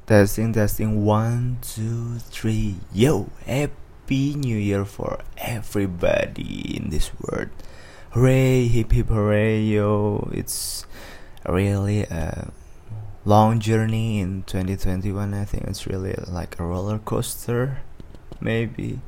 [0.05, 2.77] Testing testing one two three.
[2.93, 7.49] Yo, happy new year for everybody in this world.
[8.13, 10.21] Hooray, hip hip hooray, yo.
[10.37, 10.85] It's
[11.49, 12.53] really a
[13.23, 17.79] long journey in 2021 i think it's really like a roller coaster
[18.39, 18.99] maybe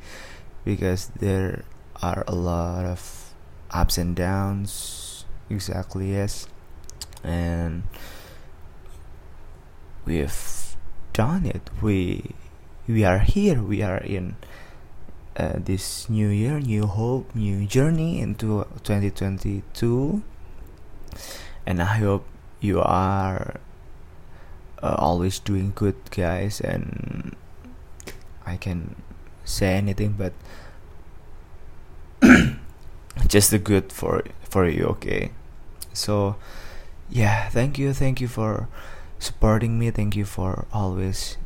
[0.64, 1.64] because there
[2.02, 3.34] are a lot of
[3.72, 5.26] ups and downs.
[5.50, 6.48] Exactly yes.
[7.24, 7.84] And
[10.06, 10.76] we've
[11.12, 11.70] done it.
[11.82, 12.36] We
[12.88, 13.62] we are here.
[13.62, 14.36] We are in
[15.36, 20.22] uh, this new year new hope new journey into 2022
[21.66, 22.24] and i hope
[22.60, 23.56] you are
[24.84, 27.36] uh, always doing good guys and
[28.46, 28.96] I can
[29.46, 30.34] say anything but
[33.28, 35.32] just the good for for you okay?
[35.94, 36.36] So
[37.10, 38.68] yeah thank you thank you for
[39.24, 39.90] supporting me.
[39.90, 41.38] Thank you for always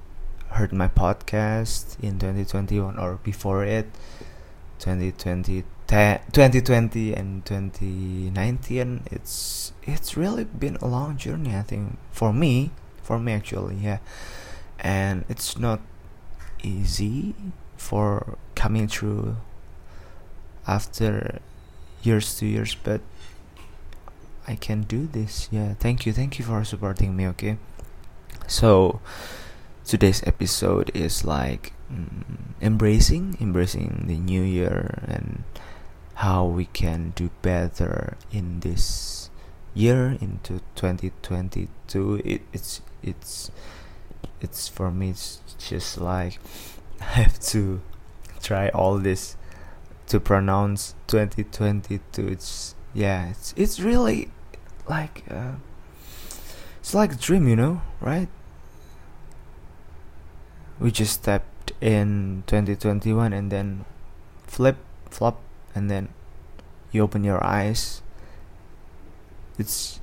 [0.57, 3.85] heard my podcast in 2021 or before it
[4.79, 12.71] 2020 2020 and 2019 it's it's really been a long journey i think for me
[13.07, 13.99] for me actually yeah.
[14.79, 15.79] And it's not
[16.61, 17.33] easy
[17.77, 19.37] for coming through
[20.67, 21.39] after
[22.03, 22.99] years to years but
[24.45, 25.73] I can do this yeah.
[25.79, 27.57] Thank you thank you for supporting me okay?
[28.45, 28.99] So
[29.85, 35.43] today's episode is like mm, embracing embracing the new year and
[36.27, 39.29] how we can do better in this
[39.73, 43.51] year into 2022 it, it's it's
[44.41, 46.39] it's for me it's just like
[47.01, 47.81] I have to
[48.41, 49.35] try all this
[50.07, 54.29] to pronounce 2022 it's yeah it's it's really
[54.87, 55.53] like uh,
[56.79, 58.29] it's like a dream you know right?
[60.79, 63.85] We just stepped in 2021 and then
[64.45, 64.77] flip
[65.09, 65.41] flop
[65.73, 66.09] and then
[66.91, 68.01] you open your eyes.
[69.57, 69.99] It's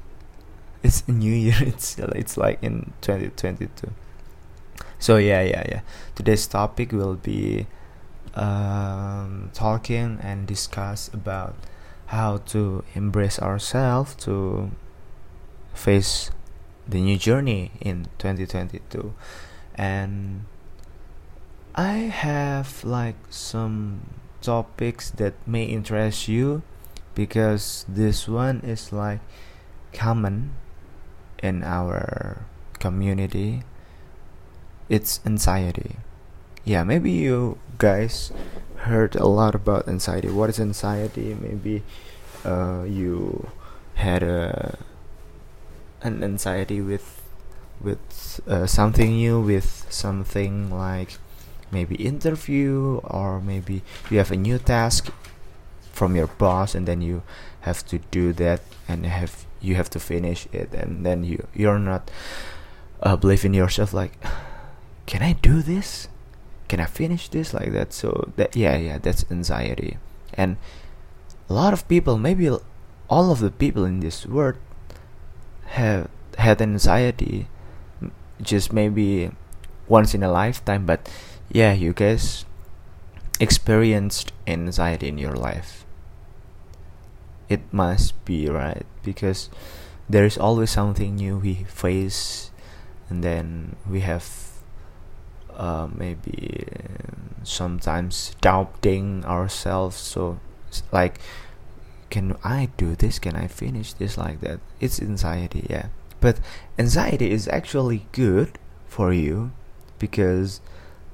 [0.85, 1.57] it's a new year.
[1.61, 3.91] It's it's like in 2022
[4.99, 5.81] so yeah yeah yeah.
[6.15, 7.67] Today's topic will be
[8.35, 11.55] um, talking and discuss about
[12.07, 14.71] how to embrace ourselves to
[15.75, 16.31] face
[16.87, 19.15] the new journey in 2022
[19.75, 20.45] and
[21.75, 24.01] i have like some
[24.43, 26.63] topics that may interest you
[27.15, 29.21] because this one is like
[29.93, 30.53] common
[31.45, 32.49] in our
[32.81, 33.63] community
[34.89, 35.97] it's anxiety.
[36.65, 38.33] Yeah maybe you guys
[38.89, 40.29] heard a lot about anxiety.
[40.29, 41.37] What is anxiety?
[41.37, 41.83] Maybe
[42.45, 43.49] uh, you
[43.95, 44.79] had a
[46.03, 47.23] an anxiety with
[47.81, 51.19] with uh, something new with something like
[51.73, 55.11] maybe interview or maybe you have a new task
[55.95, 57.23] from your boss and then you
[57.63, 61.79] have to do that and have you have to finish it and then you you're
[61.79, 62.11] not
[63.03, 64.19] uh, yourself like
[65.07, 66.09] can i do this?
[66.69, 67.55] Can i finish this?
[67.55, 67.93] Like that.
[67.93, 69.99] So that yeah yeah that's anxiety.
[70.33, 70.57] And
[71.49, 72.49] a lot of people maybe
[73.09, 74.57] all of the people in this world
[75.77, 77.49] have had anxiety
[78.41, 79.31] just maybe
[79.89, 81.09] once in a lifetime but
[81.53, 82.45] yeah you guys
[83.39, 85.84] experienced anxiety in your life
[87.49, 88.87] it must be right?
[89.03, 89.51] Because
[90.09, 92.51] there is always something new we face
[93.09, 94.29] and then we have
[95.57, 96.67] uh, maybe
[97.43, 99.97] sometimes doubting ourselves.
[99.97, 100.41] So
[100.93, 101.21] like
[102.11, 103.19] can i do this?
[103.19, 104.61] Can i finish this like that?
[104.81, 105.89] It's anxiety yeah.
[106.21, 106.41] But
[106.79, 109.53] anxiety is actually good for you
[109.99, 110.61] because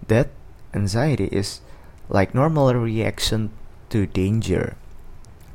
[0.08, 0.28] that
[0.74, 1.60] anxiety is
[2.08, 3.50] like normal reaction
[3.90, 4.76] to danger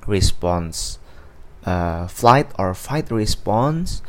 [0.08, 1.00] response
[1.66, 4.02] uh, flight or fight response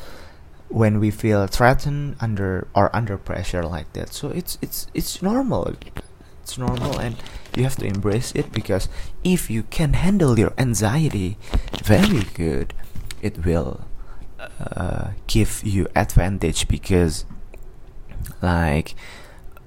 [0.68, 4.12] when we feel threatened under or under pressure like that.
[4.12, 5.74] So it's it's it's normal.
[6.42, 7.16] It's normal and
[7.56, 8.88] you have to embrace it because
[9.24, 11.38] if you can handle your anxiety
[11.82, 12.72] very good
[13.20, 13.80] it will
[14.60, 17.24] uh, give you advantage because
[18.42, 18.94] like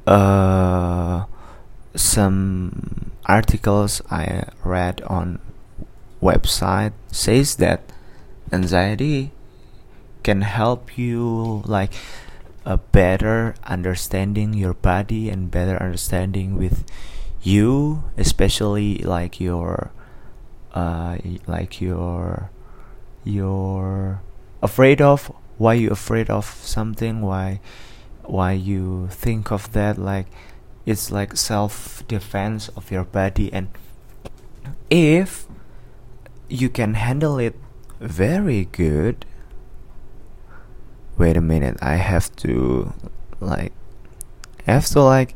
[0.08, 1.26] uh,
[1.96, 5.40] some articles I read on
[6.22, 7.82] website says that
[8.52, 9.32] anxiety
[10.24, 11.94] can help you like
[12.66, 16.84] a better understanding your body and better understanding with
[17.42, 19.92] you especially like your
[20.74, 22.52] uh like your
[23.24, 24.22] you're
[24.62, 27.60] afraid of why you afraid of something why
[28.24, 30.28] why you think of that like
[30.90, 33.54] it's like self defense of your body.
[33.54, 33.70] And
[34.90, 35.46] if
[36.50, 37.56] you can handle it
[38.00, 39.26] very good.
[41.18, 42.94] Wait a minute i have to
[43.42, 43.74] like
[44.66, 45.36] have to like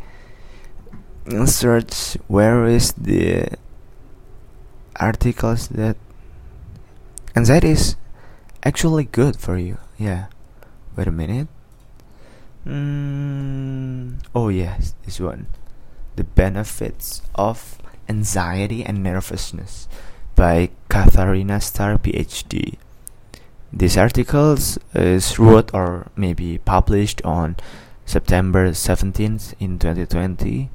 [1.45, 3.47] search where is the
[4.95, 5.97] articles that
[7.35, 7.95] and that is
[8.63, 9.77] actually good for you.
[9.97, 10.27] Yeah.
[10.95, 11.47] Wait a minute.
[12.65, 15.47] Mm, oh yes this one.
[16.15, 19.87] The benefits of anxiety and nervousness
[20.35, 22.77] by Katharina Star PhD
[23.73, 24.55] this article
[24.93, 27.55] is wrote or maybe published on
[28.05, 30.69] September 17th in 2020.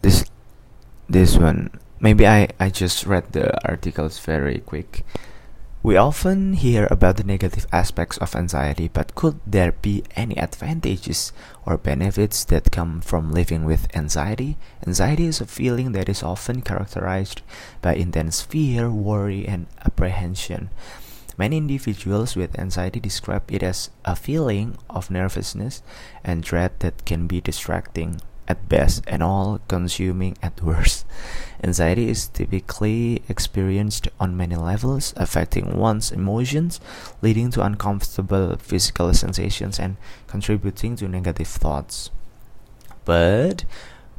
[0.00, 0.24] This
[1.06, 5.04] this one maybe I, I just read the articles very quick.
[5.82, 11.32] We often hear about the negative aspects of anxiety, but could there be any advantages
[11.64, 14.58] or benefits that come from living with anxiety?
[14.86, 17.40] Anxiety is a feeling that is often characterized
[17.80, 20.68] by intense fear, worry, and apprehension.
[21.38, 25.82] Many individuals with anxiety describe it as a feeling of nervousness
[26.22, 28.20] and dread that can be distracting
[28.50, 31.06] at best and all consuming at worst.
[31.62, 36.80] Anxiety is typically experienced on many levels, affecting one's emotions,
[37.22, 39.96] leading to uncomfortable physical sensations, and
[40.26, 42.10] contributing to negative thoughts.
[43.04, 43.64] But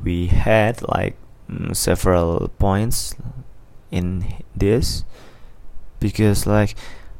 [0.02, 1.18] we had like
[1.50, 3.16] mm, several points
[3.92, 4.24] in
[4.56, 5.04] this
[6.00, 6.76] because like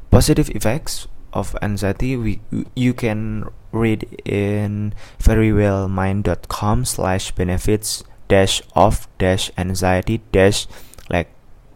[0.10, 2.40] positive effects of anxiety we
[2.76, 10.68] you can read in verywellmind.com slash benefits dash of dash anxiety dash
[11.10, 11.30] like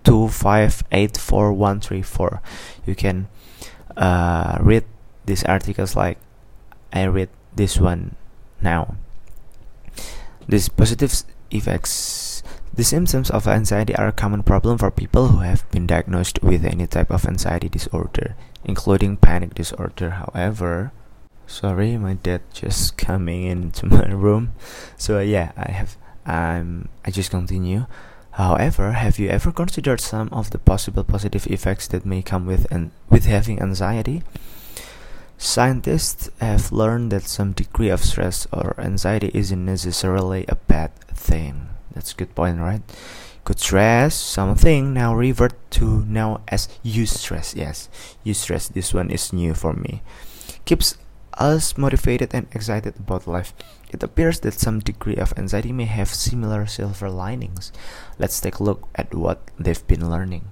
[0.03, 2.41] two five eight four one three four.
[2.85, 3.27] You can
[3.97, 4.85] uh, read
[5.25, 6.17] these articles like
[6.93, 8.15] I read this one
[8.61, 8.95] now.
[10.47, 11.11] These positive
[11.49, 12.43] effects
[12.75, 16.65] the symptoms of anxiety are a common problem for people who have been diagnosed with
[16.65, 18.35] any type of anxiety disorder,
[18.65, 20.11] including panic disorder.
[20.11, 20.91] However,
[21.47, 24.53] sorry, my dad just coming into my room.
[24.97, 27.85] So yeah, I have um I just continue.
[28.31, 32.67] However, have you ever considered some of the possible positive effects that may come with
[32.69, 34.23] and with having anxiety?
[35.37, 41.67] Scientists have learned that some degree of stress or anxiety isn't necessarily a bad thing.
[41.93, 42.81] That's a good point, right?
[43.45, 47.89] Could stress something now revert to now as you stress Yes,
[48.23, 50.01] you stress This one is new for me.
[50.65, 50.97] Keeps
[51.37, 53.53] us motivated and excited about life.
[53.93, 57.71] It appears that some degree of anxiety may have similar silver linings.
[58.17, 60.49] Let's take a look at what they've been learning.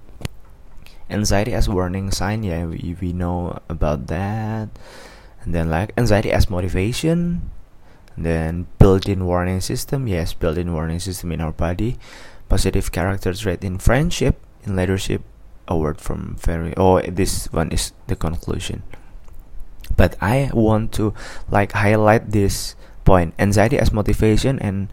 [1.10, 4.70] Anxiety as warning sign, yeah, we, we know about that.
[5.42, 7.50] And then like anxiety as motivation,
[8.16, 11.98] then built-in warning system yes built-in warning system in our body
[12.54, 15.26] positive character trait in friendship in leadership
[15.66, 18.86] a word from very oh this one is the conclusion.
[19.98, 21.14] But i want to
[21.50, 23.34] like highlight this point.
[23.42, 24.86] Anxiety as motivation and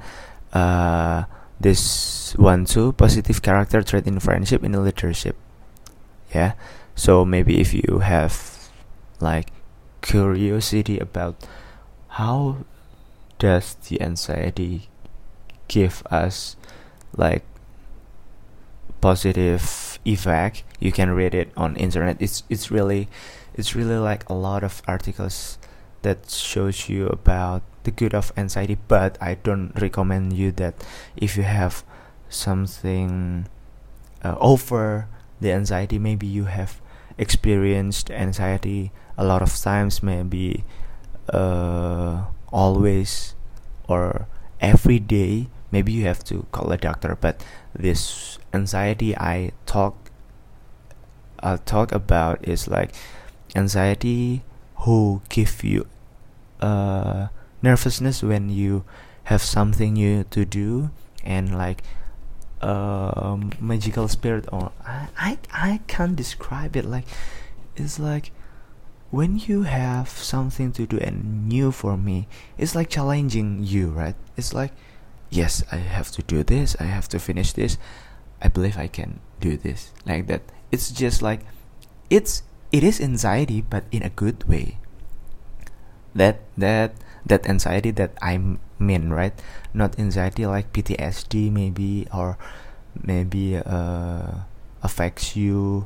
[0.54, 5.38] uh, this one too positive character trait in friendship in leadership.
[6.34, 6.54] Yeah?
[6.96, 8.34] So maybe if you have
[9.20, 9.54] like
[10.02, 11.46] curiosity about
[12.20, 12.66] how
[13.40, 14.90] does the anxiety
[15.68, 16.58] give us
[17.16, 17.44] like
[19.02, 22.18] positive effect you can read it on internet.
[22.20, 23.08] It's it's really
[23.54, 25.58] it's really like a lot of articles
[26.02, 30.74] that shows you about the good of anxiety but i don't recommend you that
[31.16, 31.84] if you have
[32.30, 33.48] something
[34.24, 35.08] uh, over
[35.40, 36.82] the anxiety maybe you have
[37.18, 40.64] experienced anxiety a lot of times maybe
[41.30, 43.36] uh, always
[43.88, 44.28] or
[44.60, 47.44] every day maybe you have to call a doctor but
[47.74, 50.12] this anxiety i talk
[51.40, 52.94] i talk about is like
[53.56, 54.44] anxiety
[54.82, 55.86] who give you
[56.62, 57.28] uh,
[57.62, 58.84] nervousness when you
[59.26, 60.90] have something new to do
[61.24, 61.84] and like
[62.62, 66.86] uh, magical spirit or I, I I can't describe it.
[66.86, 67.06] Like
[67.76, 68.32] it's like
[69.10, 74.16] when you have something to do and new for me it's like challenging you right?
[74.38, 74.72] It's like
[75.32, 77.78] yes i have to do this i have to finish this
[78.42, 80.46] i believe i can do this like that.
[80.72, 81.42] It's just like
[82.10, 84.78] it's it is anxiety but in a good way.
[86.16, 86.94] That that
[87.26, 88.40] that anxiety that i
[88.80, 89.34] mean right?
[89.74, 92.38] Not anxiety like ptsd maybe or
[92.96, 94.48] maybe uh
[94.84, 95.86] affects you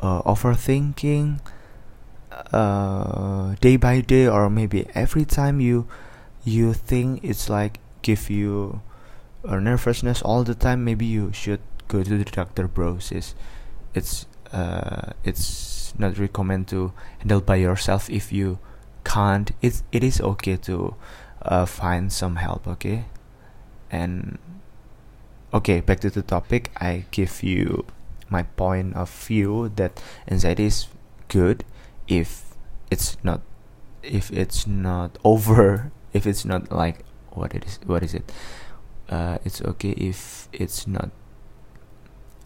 [0.00, 1.40] uh, overthinking
[2.52, 5.88] uh, day by day or maybe every time you
[6.44, 8.80] you think it's like give you
[9.44, 13.34] a nervousness all the time maybe you should go to the doctor bros it's
[13.94, 18.58] it's uh, it's not recommend to handle by yourself if you
[19.04, 19.50] can't.
[19.62, 20.94] It's it is okay to
[21.42, 23.06] uh, find some help okay?
[23.90, 24.38] And
[25.52, 26.70] okay back to the topic.
[26.76, 27.84] I give you
[28.28, 30.88] my point of view that anxiety is
[31.28, 31.64] good
[32.06, 32.56] if
[32.90, 33.40] it's not
[34.02, 37.04] if it's not over if it's not like
[37.38, 38.30] what it is what is it?
[39.08, 41.08] Uh, it's okay if it's not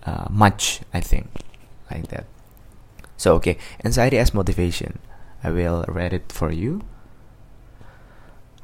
[0.07, 1.27] uh, much i think
[1.91, 2.27] like that.
[3.17, 4.99] So okay anxiety as motivation.
[5.45, 6.83] I will read it for you.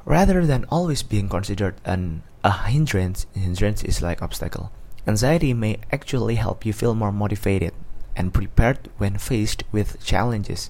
[0.05, 4.71] Rather than always being considered an a hindrance hindrance is like obstacle.
[5.07, 7.73] Anxiety may actually help you feel more motivated
[8.15, 10.69] and prepared when faced with challenges.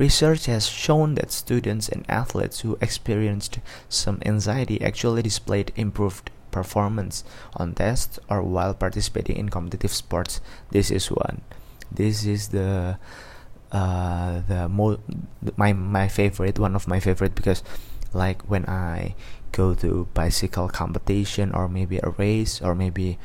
[0.00, 7.22] Research has shown that students and athletes who experienced some anxiety actually displayed improved performance
[7.52, 10.40] on tests or while participating in competitive sports.
[10.70, 11.42] This is one.
[11.92, 12.96] This is the
[13.72, 15.04] uh, the mo-
[15.60, 17.62] my my favorite one of my favorite because
[18.14, 19.14] like when I
[19.52, 23.18] go to bicycle competition or maybe a race or maybe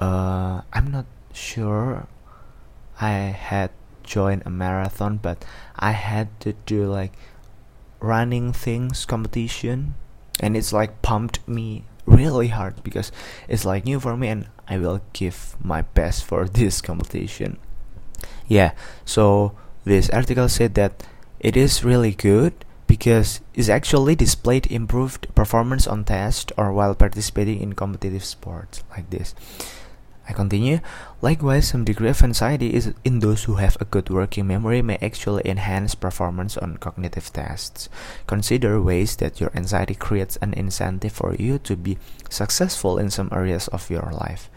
[0.00, 2.08] uh, I'm not sure
[3.00, 3.70] I had
[4.10, 5.44] joined a marathon but
[5.78, 7.14] I had to do like
[8.00, 9.94] running things competition
[10.40, 13.12] and it's like pumped me really hard because
[13.46, 17.58] it's like new for me and I will give my best for this competition.
[18.48, 18.72] Yeah
[19.04, 19.54] so
[19.84, 21.06] this article said that
[21.38, 22.52] it is really good
[22.90, 29.08] because it's actually displayed improved performance on test or while participating in competitive sports like
[29.10, 29.34] this
[30.30, 30.78] I continue.
[31.20, 34.96] Likewise, some degree of anxiety is in those who have a good working memory may
[35.02, 37.88] actually enhance performance on cognitive tests.
[38.28, 43.28] Consider ways that your anxiety creates an incentive for you to be successful in some
[43.32, 44.48] areas of your life.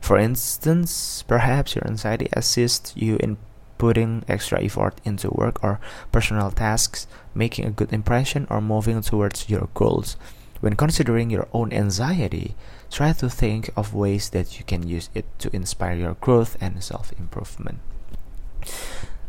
[0.00, 3.36] For instance, perhaps your anxiety assists you in
[3.78, 5.80] putting extra effort into work or
[6.12, 10.16] personal tasks, making a good impression, or moving towards your goals.
[10.60, 12.54] When considering your own anxiety,
[12.90, 16.82] try to think of ways that you can use it to inspire your growth and
[16.82, 17.78] self improvement.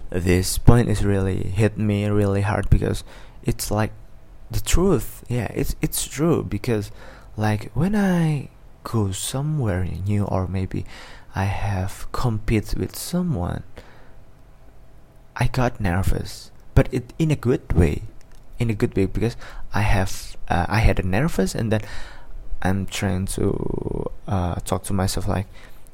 [0.10, 3.04] This point is really hit me really hard because
[3.44, 3.92] it's like
[4.50, 5.24] the truth.
[5.28, 6.92] Yeah, it's it's true because
[7.36, 8.50] like when I
[8.84, 10.86] go somewhere new or maybe
[11.36, 13.64] I have compete with someone,
[15.36, 18.04] I got nervous, but it in a good way,
[18.60, 19.36] in a good way because
[19.74, 21.82] I have uh, I had a nervous and then
[22.62, 25.48] I'm trying to uh, talk to myself like,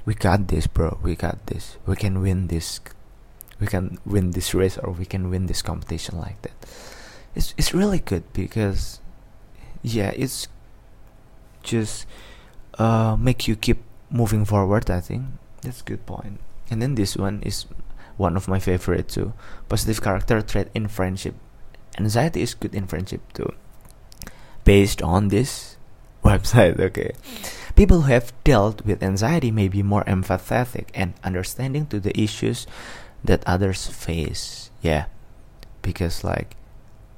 [0.05, 0.99] we got this, bro.
[1.01, 1.77] We got this.
[1.85, 2.79] We can win this.
[3.59, 6.51] We can win this race, or we can win this competition like that.
[7.35, 8.99] It's it's really good because,
[9.81, 10.47] yeah, it's
[11.63, 12.05] just
[12.77, 14.89] uh, make you keep moving forward.
[14.89, 15.25] I think
[15.61, 16.39] that's a good point.
[16.69, 17.65] And then this one is
[18.17, 19.33] one of my favorite too.
[19.69, 21.35] Positive character trait in friendship.
[21.97, 23.53] Anxiety is good in friendship too.
[24.65, 25.72] Based on this,
[26.23, 27.11] website okay.
[27.75, 32.67] People who have dealt with anxiety may be more empathetic and understanding to the issues
[33.23, 35.05] that others face yeah.
[35.81, 36.55] Because like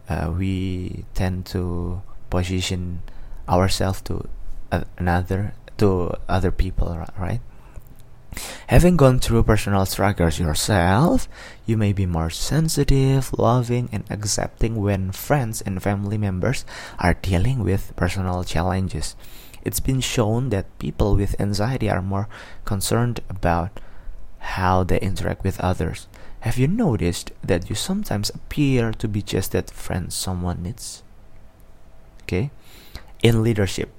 [0.10, 3.01] uh, we tend to position
[3.49, 4.28] ourselves to
[4.97, 7.41] another to other people right
[8.67, 11.29] Having gone through personal struggles yourself,
[11.65, 16.65] you may be more sensitive, loving, and accepting when friends and family members
[16.99, 19.15] are dealing with personal challenges.
[19.63, 22.27] It's been shown that people with anxiety are more
[22.65, 23.79] concerned about
[24.39, 26.07] how they interact with others.
[26.41, 31.01] Have you noticed that you sometimes appear to be just that friend someone needs?
[32.23, 32.51] Okay?
[33.23, 33.89] In leadership,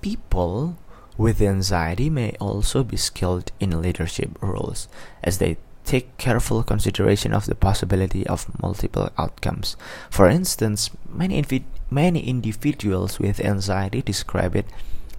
[0.00, 0.76] people
[1.16, 4.88] with anxiety may also be skilled in leadership roles
[5.22, 9.76] as they take careful consideration of the possibility of multiple outcomes.
[10.10, 14.66] For instance, many, invi- many individuals with anxiety describe it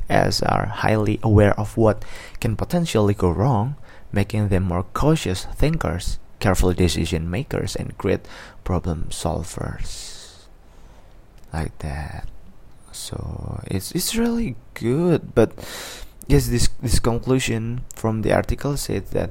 [0.10, 2.04] as are highly aware of what
[2.40, 3.76] can potentially go wrong,
[4.12, 8.28] making them more cautious thinkers, careful decision makers, and great
[8.64, 10.46] problem solvers.
[11.54, 12.28] Like that
[12.98, 15.54] so it's it's really good but
[16.28, 19.30] yes this this conclusion from the article said that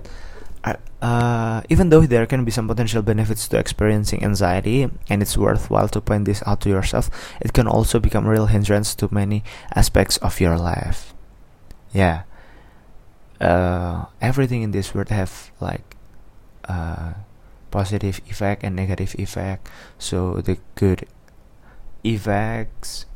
[0.65, 5.37] uh, uh, even though there can be some potential benefits to experiencing anxiety and it's
[5.37, 7.11] worthwhile to point this out to yourself
[7.41, 9.45] it can also become a real hindrance to many
[9.75, 11.15] aspects of your life.
[11.93, 12.23] Yeah.
[13.41, 15.97] Uh, everything in this world have like
[16.69, 17.13] uh,
[17.71, 19.69] positive effect and negative effect.
[19.99, 21.07] So the good
[22.03, 23.07] effects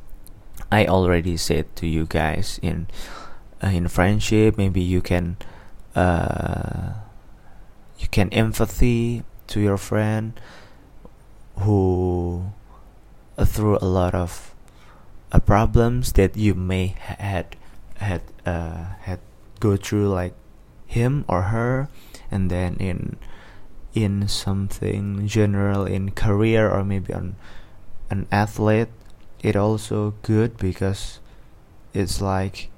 [0.71, 2.87] I already said to you guys in
[3.63, 5.37] uh, in friendship maybe you can
[5.95, 6.95] uh,
[7.99, 10.39] you can empathy to your friend
[11.59, 12.53] who
[13.37, 14.55] uh, through a lot of
[15.33, 17.57] uh, problems that you may had
[17.97, 19.21] had uh, had
[19.59, 20.35] go through like
[20.87, 21.89] him or her
[22.31, 23.19] and then in
[23.93, 27.35] in something general in career or maybe on
[28.09, 28.89] an athlete
[29.43, 31.21] it also good because
[31.93, 32.71] it's like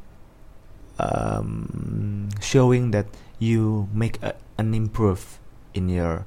[0.98, 3.06] um, showing that
[3.38, 5.38] you make a, an improve
[5.74, 6.26] in your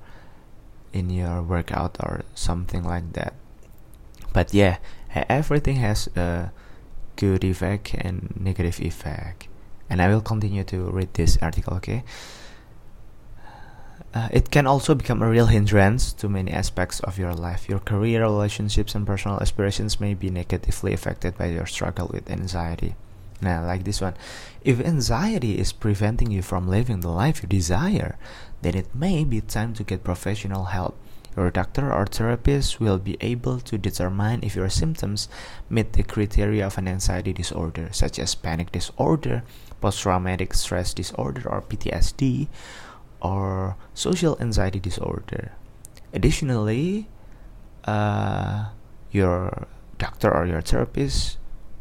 [0.93, 3.33] in your workout or something like that.
[4.33, 4.77] But yeah
[5.29, 6.51] everything has a
[7.15, 9.47] good effect and negative effect.
[9.89, 12.03] And i will continue to read this article okay
[14.13, 17.67] uh, it can also become a real hindrance to many aspects of your life.
[17.67, 22.95] Your career, relationships, and personal aspirations may be negatively affected by your struggle with anxiety.
[23.41, 24.15] Now, like this one,
[24.63, 28.17] if anxiety is preventing you from living the life you desire,
[28.61, 30.97] then it may be time to get professional help.
[31.35, 35.27] Your doctor or therapist will be able to determine if your symptoms
[35.69, 39.43] meet the criteria of an anxiety disorder, such as panic disorder,
[39.81, 42.47] post traumatic stress disorder, or PTSD,
[43.21, 45.53] or social anxiety disorder.
[46.13, 47.07] Additionally,
[47.85, 48.69] uh,
[49.11, 51.37] your doctor or your therapist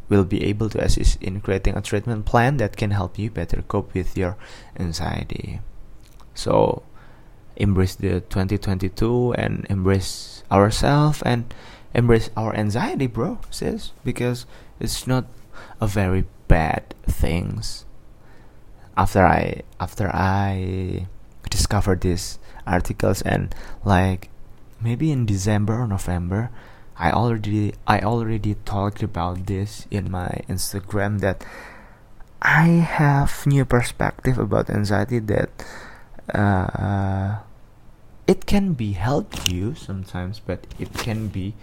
[0.09, 3.63] will be able to assist in creating a treatment plan that can help you better
[3.63, 4.37] cope with your
[4.79, 5.61] anxiety.
[6.35, 6.83] So,
[7.57, 11.53] embrace the 2022 and embrace ourselves and
[11.95, 14.47] embrace our anxiety, bro, sis, because
[14.81, 15.27] it's not
[15.81, 17.87] a very bad things.
[18.97, 21.09] After I after I
[21.55, 24.29] discovered these articles and like
[24.81, 26.51] maybe in December or November
[26.97, 31.45] I already I already talked about this in my Instagram that
[32.43, 35.51] I have new perspective about anxiety that
[36.33, 37.43] uh,
[38.27, 41.55] it can be help you sometimes but it can be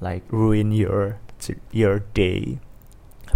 [0.00, 1.18] like ruin your
[1.70, 2.58] your day.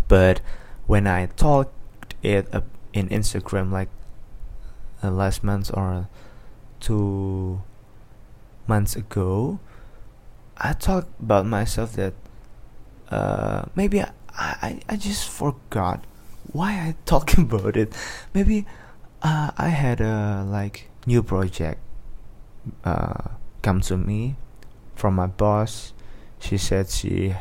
[0.09, 0.41] But
[0.87, 1.75] when I talked
[2.23, 2.51] it
[2.93, 3.91] in Instagram like
[5.03, 6.09] uh, last month or
[6.81, 7.63] two
[8.67, 9.59] months ago
[10.61, 12.15] I talked about myself that
[13.11, 16.05] uh, maybe I, I, I just forgot
[16.53, 17.95] why I talking about it.
[18.35, 18.67] Maybe
[19.23, 21.81] uh, I had a like new project
[22.85, 24.35] uh, come to me
[24.97, 25.93] from my boss.
[26.41, 27.37] She said she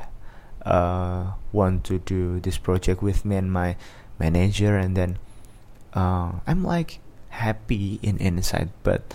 [0.63, 3.77] uh, want to do this project with me and my
[4.19, 5.17] manager, and then
[5.93, 6.99] uh, I'm like
[7.37, 9.13] happy in inside, but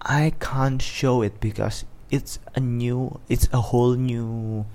[0.00, 4.66] I can't show it because it's a new it's a whole new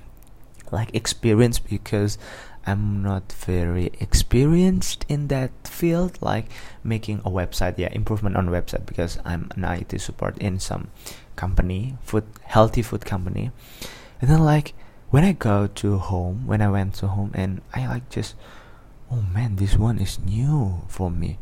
[0.71, 2.17] like experience because
[2.65, 6.45] I'm not very experienced in that field like
[6.83, 10.89] making a website yeah improvement on website because I'm an IT support in some
[11.35, 13.51] company food healthy food company.
[14.21, 14.73] And then like
[15.09, 18.35] when I go to home when I went to home and I like just
[19.11, 21.37] oh man this one is new for me.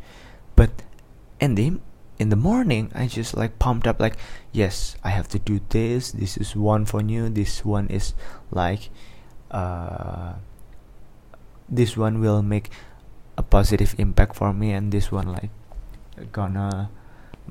[0.55, 0.83] But
[1.39, 1.81] and then
[2.19, 4.17] in the morning i just like pumped up like
[4.51, 6.11] yes i have to do this.
[6.11, 8.13] This is one for you this one is
[8.51, 8.89] like
[9.51, 10.33] uh
[11.69, 12.69] this one will make
[13.37, 15.51] a positive impact for me and this one like
[16.31, 16.89] gonna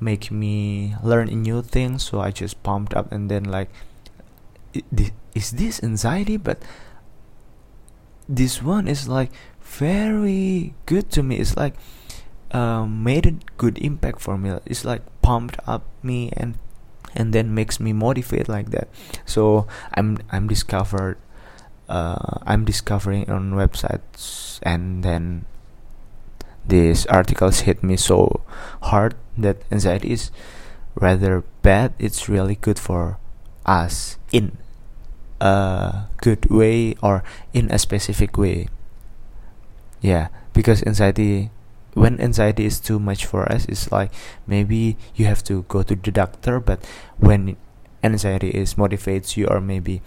[0.00, 3.70] make me learn new things so i just pumped up and then like
[5.36, 6.36] is this anxiety?
[6.36, 6.62] But
[8.28, 9.30] this one is like
[9.60, 11.36] very good to me.
[11.36, 11.74] It's like
[12.56, 14.56] um, made a good impact for me.
[14.64, 16.56] It's like pumped up me and
[17.14, 18.88] and then makes me motivate like that.
[19.24, 21.18] So i'm i'm discovered
[21.88, 25.44] uh, i'm discovering on websites and then
[26.66, 28.42] these articles hit me so
[28.90, 30.32] hard that anxiety is
[30.96, 31.92] rather bad.
[31.98, 33.18] It's really good for
[33.66, 34.56] us in
[35.40, 38.68] a good way or in a specific way.
[40.00, 41.50] Yeah because anxiety
[41.96, 44.12] when anxiety is too much for us it's like
[44.46, 46.84] maybe you have to go to the doctor but
[47.16, 47.56] when
[48.04, 50.02] anxiety is motivates you or maybe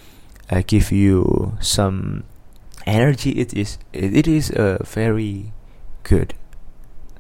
[0.52, 2.24] uh, give you some
[2.86, 5.52] energy it is it, is a very
[6.04, 6.34] good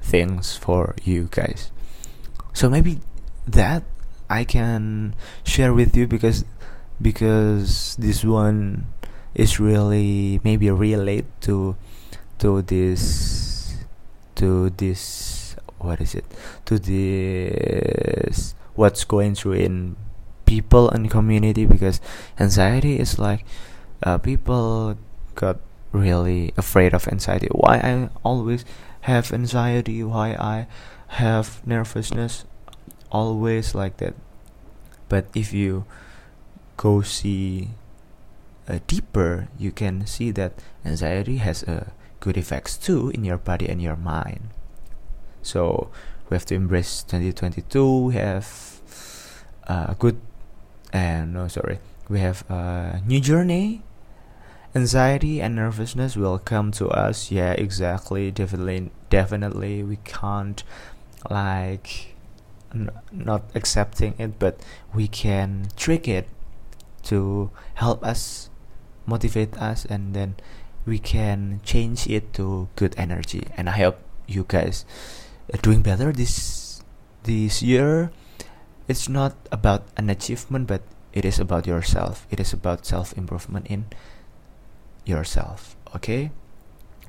[0.02, 1.72] things for you guys.
[2.54, 3.00] So maybe
[3.48, 3.84] that
[4.30, 6.46] i can share with you because
[7.02, 8.86] because this one
[9.34, 11.76] is really maybe relate to
[12.38, 13.49] to this
[14.40, 16.26] to this what is it?
[16.66, 19.96] To this what's going through in
[20.46, 22.02] people and community because
[22.40, 23.46] anxiety is like
[24.04, 24.98] uh, people
[25.36, 25.60] got
[25.92, 27.48] really afraid of anxiety.
[27.52, 28.64] Why i always
[29.02, 30.68] have anxiety why i
[31.20, 32.46] have nervousness
[33.12, 34.14] always like that.
[35.08, 35.86] But if you
[36.78, 37.70] go see
[38.68, 40.54] uh, deeper you can see that
[40.86, 44.50] anxiety has a good effects too in your body and your mind.
[45.42, 45.90] So
[46.30, 47.98] we have to embrace 2022.
[47.98, 48.82] We have
[49.64, 50.20] a good
[50.92, 53.84] and no sorry, we have a new journey.
[54.76, 57.32] Anxiety and nervousness will come to us.
[57.32, 58.30] Yeah, exactly.
[58.30, 60.64] Definitely, definitely, we can't
[61.30, 62.16] like
[62.74, 64.62] n- not accepting it, but
[64.94, 66.28] we can trick it
[67.04, 68.50] to help us,
[69.08, 70.36] motivate us, and then
[70.86, 73.48] we can change it to good energy.
[73.58, 74.86] And i hope you guys
[75.54, 76.82] are doing better this
[77.24, 78.12] this year.
[78.88, 80.82] It's not about an achievement but
[81.14, 82.26] it is about yourself.
[82.30, 83.86] It is about self improvement in
[85.06, 86.32] yourself okay?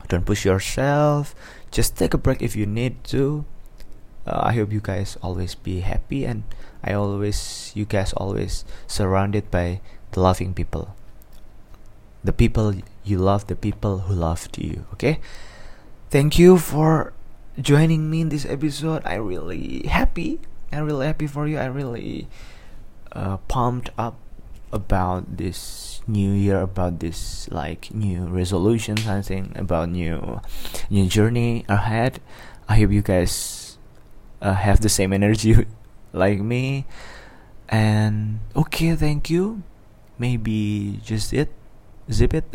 [0.09, 1.35] Don't push yourself.
[1.71, 3.45] Just take a break if you need to.
[4.27, 6.43] Uh, I hope you guys always be happy and
[6.85, 9.81] I always you guys always surrounded by
[10.13, 10.97] the loving people.
[12.25, 12.75] The people
[13.11, 15.21] you love the people who loved you okay?
[16.11, 17.13] Thank you for
[17.61, 19.03] joining me in this episode.
[19.05, 20.41] I really happy.
[20.73, 21.59] I'm really happy for you.
[21.59, 22.27] I really
[23.13, 24.17] uh, pumped up
[24.73, 30.41] about this new year about this like new resolution something about new
[30.89, 32.21] new journey ahead.
[32.69, 33.79] I hope you guys
[34.41, 35.67] uh, have the same energy
[36.13, 36.87] like me.
[37.69, 39.63] And okay thank you.
[40.19, 41.51] Maybe just it
[42.13, 42.45] zip it.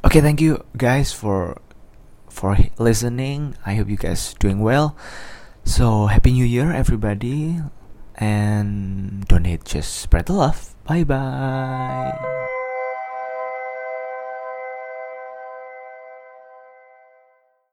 [0.00, 1.60] Okay thank you guys for
[2.32, 3.54] for listening.
[3.66, 4.96] I hope you guys doing well.
[5.64, 7.60] So happy new year everybody.
[8.16, 10.72] And don't just spread the love.
[10.88, 12.48] Bye bye